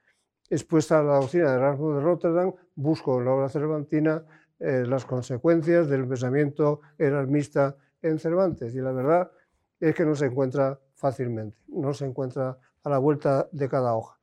[0.50, 4.24] Expuesta a la doctrina de Erasmo de Rotterdam, busco en la obra cervantina
[4.60, 8.74] eh, las consecuencias del pensamiento erasmista en Cervantes.
[8.74, 9.32] Y la verdad
[9.80, 14.20] es que no se encuentra fácilmente, no se encuentra a la vuelta de cada hoja.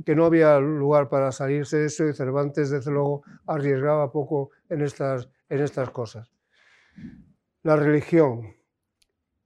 [0.05, 4.81] que no había lugar para salirse de eso y Cervantes, desde luego, arriesgaba poco en
[4.81, 6.31] estas, en estas cosas.
[7.63, 8.55] La religión,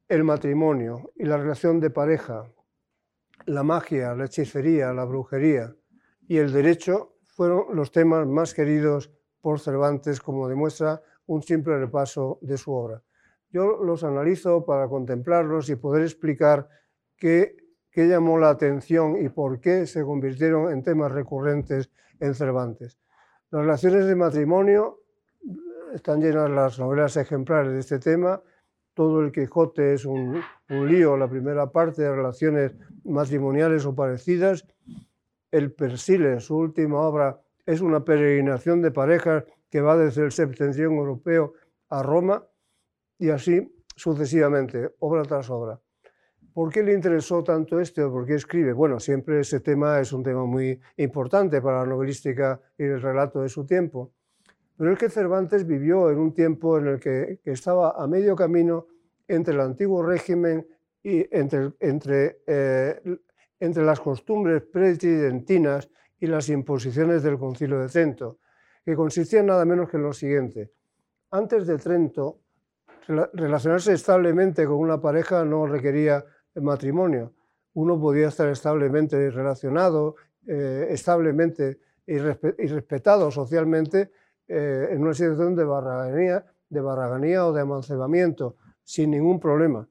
[0.10, 2.52] el matrimonio y la relación de pareja,
[3.46, 5.74] la magia, la hechicería, la brujería
[6.28, 12.38] y el derecho fueron los temas más queridos por Cervantes, como demuestra un simple repaso
[12.42, 13.02] de su obra.
[13.52, 16.70] Yo los analizo para contemplarlos y poder explicar
[17.18, 17.58] qué,
[17.94, 22.98] llamó la atención y por qué se convirtieron en temas recurrentes en Cervantes.
[23.50, 25.02] Las relaciones de matrimonio
[25.94, 28.42] están llenas las novelas ejemplares de este tema.
[28.94, 32.72] Todo el Quijote es un, un lío, la primera parte de relaciones
[33.04, 34.66] matrimoniales o parecidas.
[35.52, 40.94] El Persile, su última obra, es una peregrinación de parejas que va desde el septentrión
[40.94, 41.54] europeo
[41.90, 42.46] a Roma
[43.22, 45.80] y así sucesivamente, obra tras obra.
[46.54, 48.12] ¿Por qué le interesó tanto esto?
[48.12, 48.74] ¿Por qué escribe?
[48.74, 53.42] Bueno, siempre ese tema es un tema muy importante para la novelística y el relato
[53.42, 54.12] de su tiempo.
[54.76, 58.88] Pero es que Cervantes vivió en un tiempo en el que, estaba a medio camino
[59.28, 60.66] entre el antiguo régimen
[61.04, 63.00] y entre, entre, eh,
[63.60, 65.88] entre las costumbres pretridentinas
[66.20, 68.40] y las imposiciones del concilio de Trento,
[68.84, 70.72] que consistían nada menos que en lo siguiente.
[71.30, 72.41] Antes de Trento,
[73.08, 76.26] relacionarse establemente con una pareja no requería
[76.56, 77.34] matrimonio.
[77.74, 80.16] Uno podía estar establemente relacionado,
[80.48, 84.12] eh, establemente y, respetado socialmente
[84.48, 89.88] eh, en una situación de barraganía, de barraganía o de amancebamiento, sin ningún problema.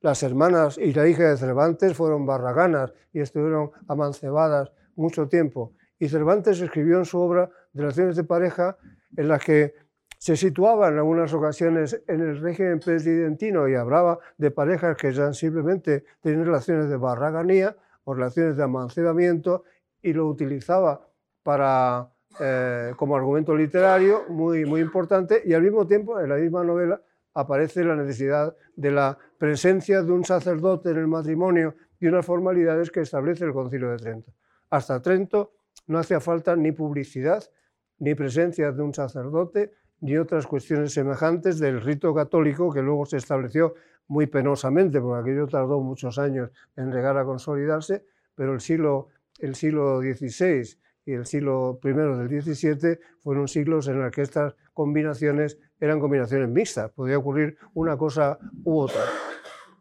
[0.00, 5.72] las hermanas y la hija de Cervantes fueron barraganas y estuvieron amancebadas mucho tiempo.
[5.98, 8.78] Y Cervantes escribió en su obra Relaciones de pareja
[9.16, 9.74] en las que
[10.18, 15.32] se situaba en algunas ocasiones en el régimen presidentino y hablaba de parejas que ya
[15.32, 19.64] simplemente tenían relaciones de barraganía o relaciones de amancebamiento
[20.02, 21.06] y lo utilizaba
[21.42, 22.08] para,
[22.40, 27.00] eh, como argumento literario muy, muy importante y al mismo tiempo en la misma novela
[27.34, 32.90] aparece la necesidad de la presencia de un sacerdote en el matrimonio y unas formalidades
[32.90, 34.32] que establece el Concilio de Trento.
[34.70, 35.52] Hasta Trento
[35.86, 37.44] no hacía falta ni publicidad,
[37.98, 43.16] ni presencia de un sacerdote, ni otras cuestiones semejantes del rito católico que luego se
[43.16, 43.74] estableció
[44.08, 49.54] muy penosamente, porque aquello tardó muchos años en llegar a consolidarse, pero el siglo, el
[49.54, 55.58] siglo XVI y el siglo I del XVII fueron siglos en los que estas combinaciones
[55.80, 59.02] eran combinaciones mixtas, podía ocurrir una cosa u otra.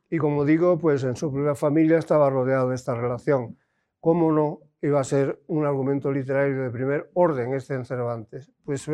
[0.10, 3.58] Y como digo, pues en su propia familia estaba rodeado de esta relación.
[4.00, 8.52] ¿Cómo no iba a ser un argumento literario de primer orden este en Cervantes?
[8.64, 8.88] Pues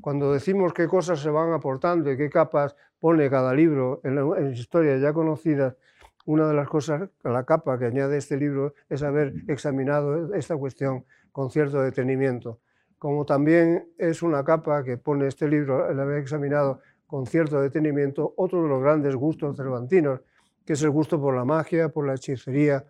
[0.00, 4.52] cuando decimos qué cosas se van aportando y qué capas pone cada libro en, en
[4.52, 5.76] historias ya conocidas,
[6.24, 11.04] una de las cosas, la capa que añade este libro es haber examinado esta cuestión
[11.32, 12.60] con cierto detenimiento.
[12.98, 18.34] Como también es una capa que pone este libro, el haber examinado con cierto detenimiento
[18.36, 20.20] otro de los grandes gustos cervantinos,
[20.64, 22.84] que es el gusto por la magia, por la hechicería.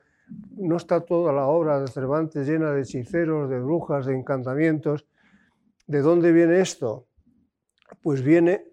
[0.57, 5.07] No está toda la obra de Cervantes llena de hechiceros, de brujas, de encantamientos,
[5.87, 7.09] ¿De dónde viene esto?
[8.03, 8.65] Pues viene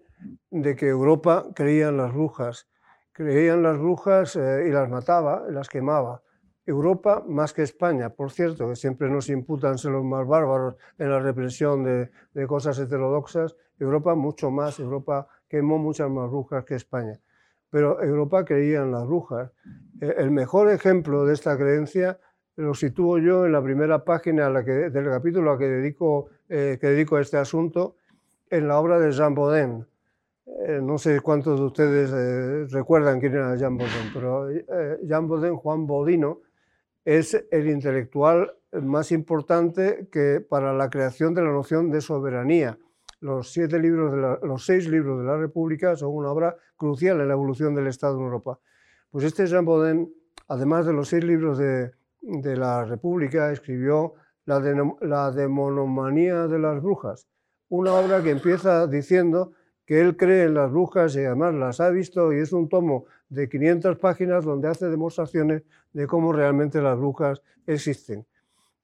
[0.50, 2.68] de que Europa creía en las brujas,
[3.12, 6.22] creía en las brujas eh, y las mataba, las quemaba.
[6.64, 11.10] Europa más que España, por cierto, que siempre nos imputan ser los más bárbaros en
[11.10, 12.10] la represión de,
[12.46, 17.18] cosas heterodoxas, Europa mucho más, Europa quemó muchas más brujas que España.
[17.70, 19.50] Pero Europa creía en las brujas.
[20.00, 22.20] Eh, el mejor ejemplo de esta creencia
[22.56, 27.14] lo sitúo yo en la primera página del capítulo a que dedico, eh, que dedico
[27.14, 27.94] a este asunto,
[28.50, 29.86] en la obra de Jean Baudin.
[30.66, 34.48] Eh, no sé cuántos de ustedes eh, recuerdan quién era Jean Baudin, pero
[35.04, 36.40] Jean Baudin, Juan Bodino,
[37.04, 42.76] es el intelectual más importante que para la creación de la noción de soberanía.
[43.20, 47.28] Los, siete libros de los seis libros de la República son una obra crucial en
[47.28, 48.58] la evolución del Estado en Europa.
[49.12, 50.12] Pues este Jean Baudin,
[50.48, 51.92] además de los seis libros de,
[52.22, 54.14] de la República escribió
[54.50, 57.28] la, de, la Demonomanía de las Brujas,
[57.68, 59.52] una obra que empieza diciendo
[59.86, 63.04] que él cree en las brujas y además las ha visto y es un tomo
[63.28, 68.26] de 500 páginas donde hace demostraciones de cómo realmente las brujas existen.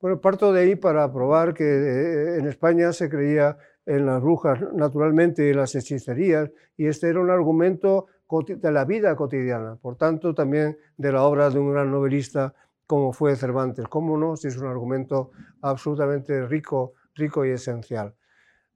[0.00, 3.56] Bueno, parto de ahí para probar que eh, en España se creía
[3.86, 8.06] en las brujas naturalmente y las hechicerías y este era un argumento
[8.46, 12.54] de la vida cotidiana, por tanto también de la obra de un gran novelista
[12.86, 13.86] como fue Cervantes.
[13.88, 14.36] ¿Cómo no?
[14.36, 15.32] Si es un argumento
[15.62, 18.14] absolutamente rico, rico y esencial.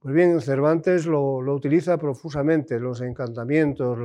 [0.00, 3.98] Pues bien, Cervantes lo, utiliza profusamente, los encantamientos,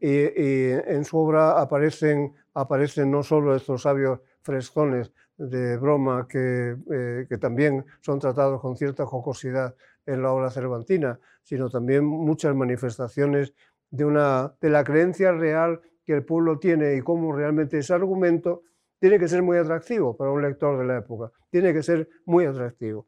[0.00, 7.26] y, en su obra aparecen, aparecen no solo estos sabios frescones de broma que, eh,
[7.28, 9.74] que también son tratados con cierta jocosidad
[10.06, 13.52] en la obra cervantina, sino también muchas manifestaciones
[13.90, 18.62] de, una, de la creencia real que el pueblo tiene y cómo realmente ese argumento
[19.00, 22.44] tiene que ser muy atractivo para un lector de la época, tiene que ser muy
[22.44, 23.06] atractivo.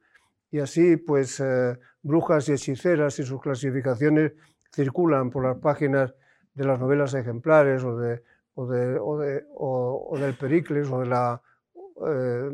[0.51, 4.33] Y así, pues, eh, brujas y hechiceras y sus clasificaciones
[4.75, 6.15] circulan por las páginas
[6.55, 8.23] de las novelas ejemplares o, de,
[8.55, 12.51] o, de, o, del Pericles eh,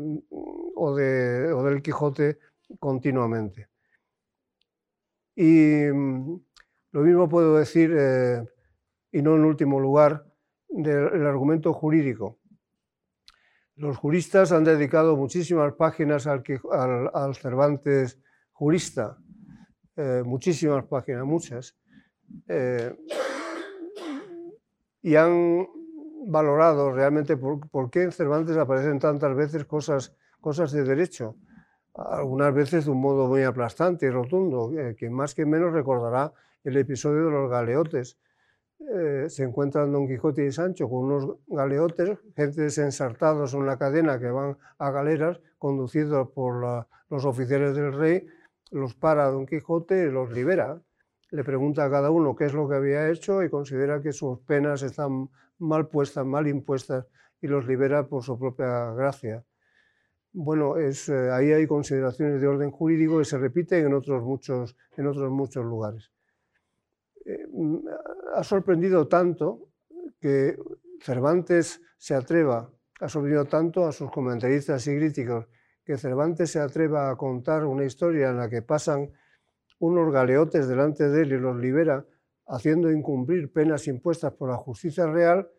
[0.75, 2.39] o del Quijote
[2.79, 3.67] continuamente.
[5.35, 6.39] Y mm,
[6.91, 8.45] lo mismo puedo decir, eh,
[9.11, 10.25] y no en último lugar,
[10.67, 12.38] del argumento jurídico.
[13.79, 16.43] Los juristas han dedicado muchísimas páginas al,
[17.13, 18.19] al, Cervantes
[18.51, 19.17] jurista,
[19.95, 21.77] eh, muchísimas páginas, muchas,
[22.49, 22.93] eh,
[25.01, 25.65] y han
[26.25, 31.37] valorado realmente por, qué en Cervantes aparecen tantas veces cosas, cosas de derecho,
[31.95, 36.33] algunas veces de un modo muy aplastante y rotundo, eh, que más que menos recordará
[36.65, 38.17] el episodio de los galeotes,
[38.79, 44.19] eh, se encuentran Don Quijote y Sancho con unos galeotes, gente ensartados en una cadena
[44.19, 48.25] que van a galeras, conducidos por los oficiales del rey,
[48.71, 50.81] los para Don Quijote y los libera.
[51.31, 54.39] Le pregunta a cada uno qué es lo que había hecho y considera que sus
[54.39, 57.05] penas están mal puestas, mal impuestas
[57.41, 59.43] y los libera por su propia gracia.
[60.31, 60.93] Bueno, eh,
[61.31, 65.65] ahí hay consideraciones de orden jurídico que se repiten en otros muchos, en otros muchos
[65.65, 66.11] lugares.
[67.25, 67.45] Eh,
[68.35, 69.69] ha sorprendido tanto
[70.19, 70.57] que
[71.01, 72.69] Cervantes se atreva,
[72.99, 75.47] ha sorprendido tanto a sus comentaristas y críticos,
[75.83, 79.11] que Cervantes se atreva a contar una historia en la que pasan
[79.79, 82.05] unos galeotes delante de él y los libera,
[82.47, 85.49] haciendo incumplir penas impuestas por la justicia real,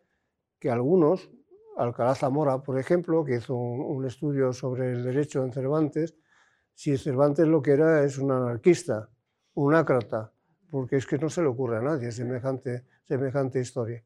[0.59, 1.31] que algunos,
[1.77, 6.14] Alcalá Zamora, por ejemplo, que hizo un, estudio sobre el derecho en Cervantes,
[6.75, 9.09] si Cervantes lo que era es un anarquista,
[9.55, 10.33] un ácrata,
[10.71, 12.85] porque es que no se le ocurre a nadie semejante,
[13.61, 14.03] historia.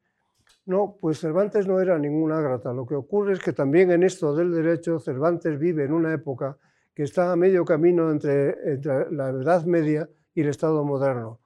[0.66, 2.72] No, pues Cervantes no era ningún ágrata.
[2.72, 6.56] Lo que ocurre es que también en esto del derecho Cervantes vive en una época
[6.94, 11.40] que está a medio camino entre, entre la Edad Media y el Estado moderno.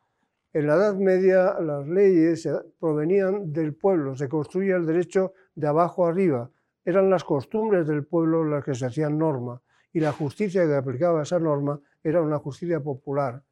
[0.53, 2.49] En la Edad Media las leyes
[2.79, 6.51] provenían del pueblo, se construía el derecho de abajo arriba.
[6.85, 9.61] Eran las costumbres del pueblo las que se hacían norma
[9.93, 13.43] y la justicia que aplicaba esa norma era una justicia popular.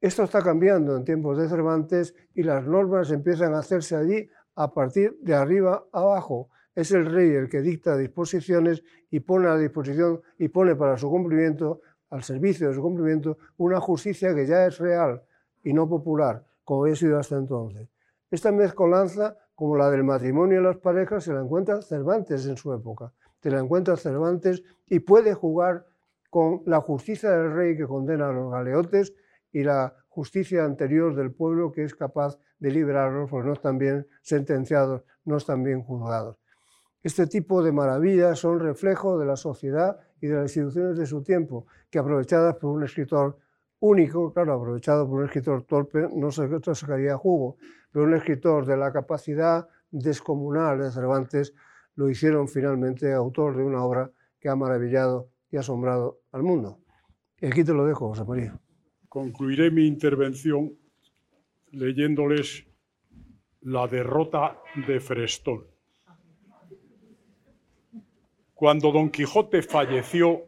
[0.00, 4.72] Esto está cambiando en tiempos de Cervantes y las normas empiezan a hacerse allí a
[4.72, 6.48] partir de arriba abajo.
[6.74, 11.10] Es el rey el que dicta disposiciones y pone a disposición y pone para su
[11.10, 15.22] cumplimiento, al servicio de su cumplimiento, una justicia que ya es real
[15.62, 17.86] y no popular, como había sido hasta entonces.
[18.30, 22.72] Esta mezcolanza, como la del matrimonio y las parejas, se la encuentra Cervantes en su
[22.72, 23.12] época.
[23.42, 25.86] Se la encuentra Cervantes y puede jugar
[26.30, 29.12] con la justicia del rey que condena a los galeotes
[29.52, 34.06] y la justicia anterior del pueblo que es capaz de liberarlos porque no están bien
[34.22, 36.38] sentenciados, no están bien juzgados.
[37.02, 41.22] Este tipo de maravillas son reflejo de la sociedad y de las instituciones de su
[41.22, 43.38] tiempo, que aprovechadas por un escritor
[43.78, 47.56] único, claro, aprovechado por un escritor torpe, no se sacaría jugo,
[47.90, 51.54] pero un escritor de la capacidad descomunal de Cervantes
[51.94, 56.80] lo hicieron finalmente autor de una obra que ha maravillado y asombrado al mundo.
[57.38, 58.60] Y aquí te lo dejo, José María.
[59.10, 60.78] Concluiré mi intervención
[61.72, 62.64] leyéndoles
[63.62, 65.66] la derrota de Frestón.
[68.54, 70.46] Cuando Don Quijote falleció,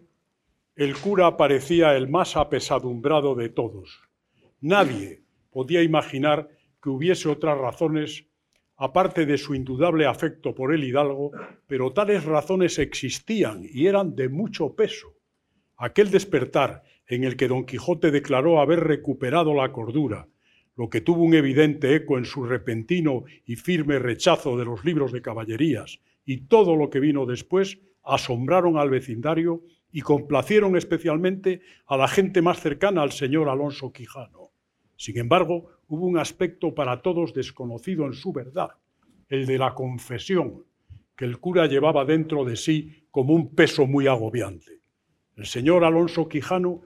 [0.76, 4.00] el cura parecía el más apesadumbrado de todos.
[4.60, 6.48] Nadie podía imaginar
[6.80, 8.26] que hubiese otras razones
[8.76, 11.32] aparte de su indudable afecto por el hidalgo,
[11.66, 15.16] pero tales razones existían y eran de mucho peso.
[15.76, 16.84] Aquel despertar
[17.14, 20.28] en el que Don Quijote declaró haber recuperado la cordura,
[20.76, 25.12] lo que tuvo un evidente eco en su repentino y firme rechazo de los libros
[25.12, 31.98] de caballerías, y todo lo que vino después, asombraron al vecindario y complacieron especialmente a
[31.98, 34.50] la gente más cercana al señor Alonso Quijano.
[34.96, 38.70] Sin embargo, hubo un aspecto para todos desconocido en su verdad,
[39.28, 40.64] el de la confesión,
[41.14, 44.80] que el cura llevaba dentro de sí como un peso muy agobiante.
[45.36, 46.82] El señor Alonso Quijano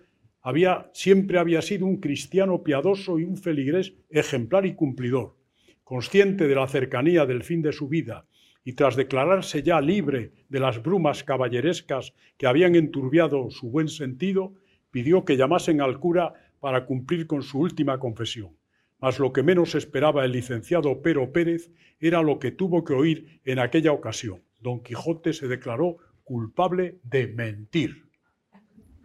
[0.46, 5.34] había, siempre había sido un cristiano piadoso y un feligrés ejemplar y cumplidor,
[5.82, 8.28] consciente de la cercanía del fin de su vida
[8.62, 14.54] y tras declararse ya libre de las brumas caballerescas que habían enturbiado su buen sentido,
[14.92, 18.56] pidió que llamasen al cura para cumplir con su última confesión.
[19.00, 23.40] Mas lo que menos esperaba el licenciado Pero Pérez era lo que tuvo que oír
[23.44, 24.44] en aquella ocasión.
[24.60, 28.05] Don Quijote se declaró culpable de mentir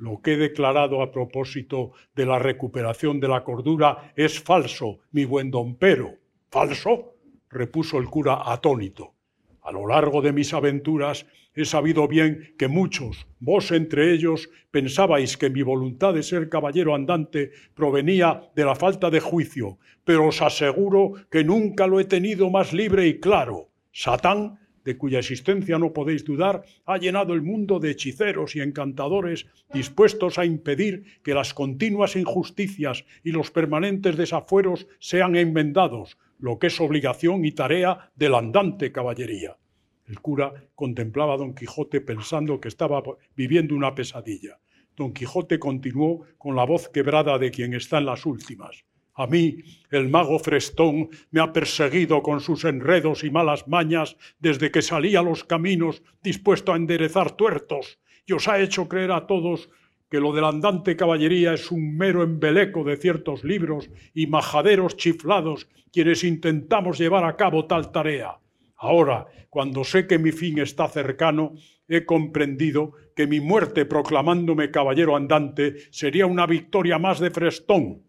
[0.01, 5.25] lo que he declarado a propósito de la recuperación de la cordura es falso, mi
[5.25, 6.15] buen don Pero.
[6.49, 7.13] ¿Falso?
[7.49, 9.13] repuso el cura atónito.
[9.61, 15.37] A lo largo de mis aventuras he sabido bien que muchos, vos entre ellos, pensabais
[15.37, 20.41] que mi voluntad de ser caballero andante provenía de la falta de juicio, pero os
[20.41, 23.69] aseguro que nunca lo he tenido más libre y claro.
[23.91, 29.47] Satán de cuya existencia no podéis dudar, ha llenado el mundo de hechiceros y encantadores
[29.73, 36.67] dispuestos a impedir que las continuas injusticias y los permanentes desafueros sean enmendados, lo que
[36.67, 39.57] es obligación y tarea de la andante caballería.
[40.07, 43.01] El cura contemplaba a don Quijote pensando que estaba
[43.35, 44.59] viviendo una pesadilla.
[44.97, 48.83] Don Quijote continuó con la voz quebrada de quien está en las últimas.
[49.21, 49.57] A mí,
[49.91, 55.15] el mago Frestón me ha perseguido con sus enredos y malas mañas desde que salí
[55.15, 59.69] a los caminos dispuesto a enderezar tuertos y os ha hecho creer a todos
[60.09, 65.67] que lo del andante caballería es un mero embeleco de ciertos libros y majaderos chiflados
[65.93, 68.39] quienes intentamos llevar a cabo tal tarea.
[68.75, 71.53] Ahora, cuando sé que mi fin está cercano,
[71.87, 78.01] he comprendido que mi muerte proclamándome caballero andante sería una victoria más de Frestón,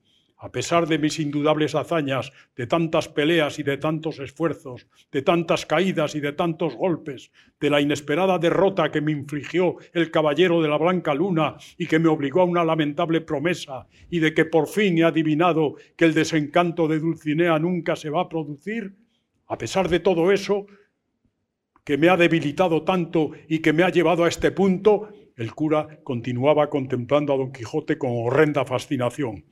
[0.43, 5.66] a pesar de mis indudables hazañas, de tantas peleas y de tantos esfuerzos, de tantas
[5.66, 7.30] caídas y de tantos golpes,
[7.61, 12.01] de la inesperada derrota que me infligió el caballero de la Blanca Luna y que
[12.01, 16.12] me obligó a una lamentable promesa, y de que por fin he adivinado que el
[16.12, 18.97] desencanto de Dulcinea nunca se va a producir,
[19.47, 20.66] A pesar de todo eso,
[21.84, 26.01] que me ha debilitado tanto y que me ha llevado a este punto, el cura
[26.03, 29.45] continuaba contemplando a don Quijote con horrenda fascinación.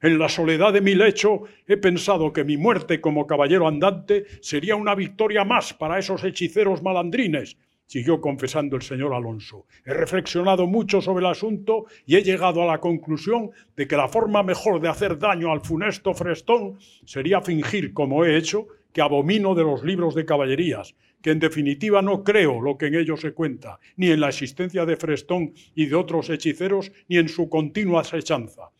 [0.00, 4.76] En la soledad de mi lecho he pensado que mi muerte como caballero andante sería
[4.76, 9.66] una victoria más para esos hechiceros malandrines, siguió confesando el señor Alonso.
[9.84, 14.06] He reflexionado mucho sobre el asunto y he llegado a la conclusión de que la
[14.06, 19.56] forma mejor de hacer daño al funesto Frestón sería fingir, como he hecho, que abomino
[19.56, 23.32] de los libros de caballerías, que en definitiva no creo lo que en ellos se
[23.32, 28.02] cuenta, ni en la existencia de Frestón y de otros hechiceros, ni en su continua
[28.02, 28.70] acechanza.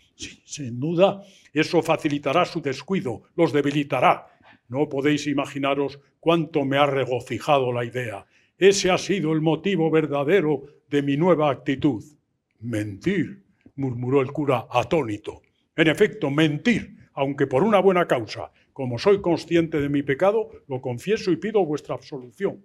[0.44, 4.26] Sin duda, eso facilitará su descuido, los debilitará.
[4.68, 8.26] No podéis imaginaros cuánto me ha regocijado la idea.
[8.58, 12.04] Ese ha sido el motivo verdadero de mi nueva actitud.
[12.60, 13.44] Mentir,
[13.76, 15.42] murmuró el cura atónito.
[15.76, 18.50] En efecto, mentir, aunque por una buena causa.
[18.72, 22.64] Como soy consciente de mi pecado, lo confieso y pido vuestra absolución.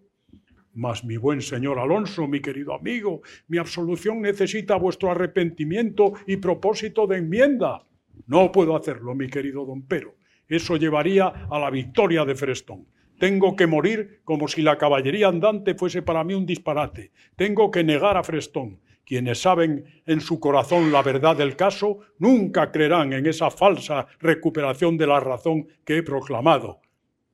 [0.75, 7.05] Mas, mi buen señor Alonso, mi querido amigo, mi absolución necesita vuestro arrepentimiento y propósito
[7.05, 7.83] de enmienda.
[8.25, 10.15] No puedo hacerlo, mi querido don Pero.
[10.47, 12.87] Eso llevaría a la victoria de Frestón.
[13.19, 17.11] Tengo que morir como si la caballería andante fuese para mí un disparate.
[17.35, 18.79] Tengo que negar a Frestón.
[19.05, 24.97] Quienes saben en su corazón la verdad del caso nunca creerán en esa falsa recuperación
[24.97, 26.81] de la razón que he proclamado.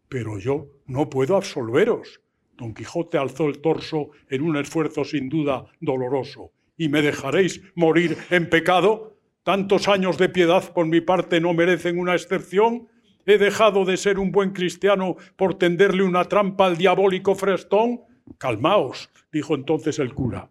[0.10, 2.22] Pero yo no puedo absolveros.
[2.60, 6.52] Don Quijote alzó el torso en un esfuerzo sin duda doloroso.
[6.76, 9.18] ¿Y me dejaréis morir en pecado?
[9.44, 12.90] ¿Tantos años de piedad por mi parte no merecen una excepción?
[13.26, 18.02] ¿He dejado de ser un buen cristiano por tenderle una trampa al diabólico Frestón?
[18.38, 20.50] Calmaos, dijo entonces el cura.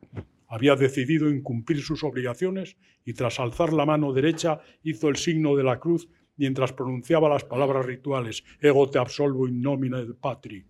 [0.49, 5.65] Había decidido incumplir sus obligaciones y tras alzar la mano derecha hizo el signo de
[5.65, 10.65] la cruz mientras pronunciaba las palabras rituales Ego te absolvo in nomine patri.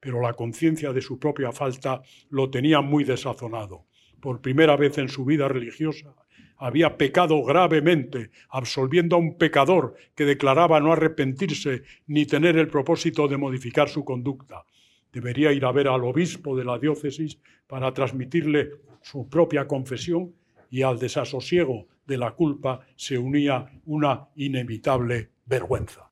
[0.00, 3.86] Pero la conciencia de su propia falta lo tenía muy desazonado.
[4.20, 6.14] Por primera vez en su vida religiosa
[6.58, 13.28] había pecado gravemente, absolviendo a un pecador que declaraba no arrepentirse ni tener el propósito
[13.28, 14.64] de modificar su conducta.
[15.12, 18.70] Debería ir a ver al obispo de la diócesis para transmitirle
[19.02, 20.34] su propia confesión
[20.70, 26.10] y al desasosiego de la culpa se unía una inevitable vergüenza.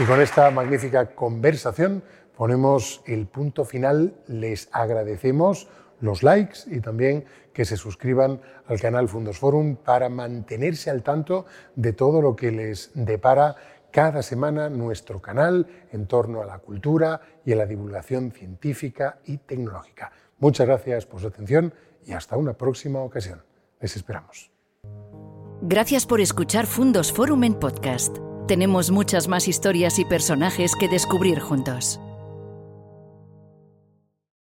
[0.00, 2.04] Y con esta magnífica conversación
[2.36, 4.14] ponemos el punto final.
[4.28, 5.68] Les agradecemos
[6.00, 11.46] los likes y también que se suscriban al canal Fundos Forum para mantenerse al tanto
[11.74, 13.56] de todo lo que les depara
[13.90, 19.38] cada semana nuestro canal en torno a la cultura y a la divulgación científica y
[19.38, 20.12] tecnológica.
[20.38, 21.74] Muchas gracias por su atención
[22.06, 23.42] y hasta una próxima ocasión.
[23.80, 24.50] Les esperamos.
[25.62, 28.16] Gracias por escuchar Fundos Forum en podcast.
[28.46, 32.00] Tenemos muchas más historias y personajes que descubrir juntos.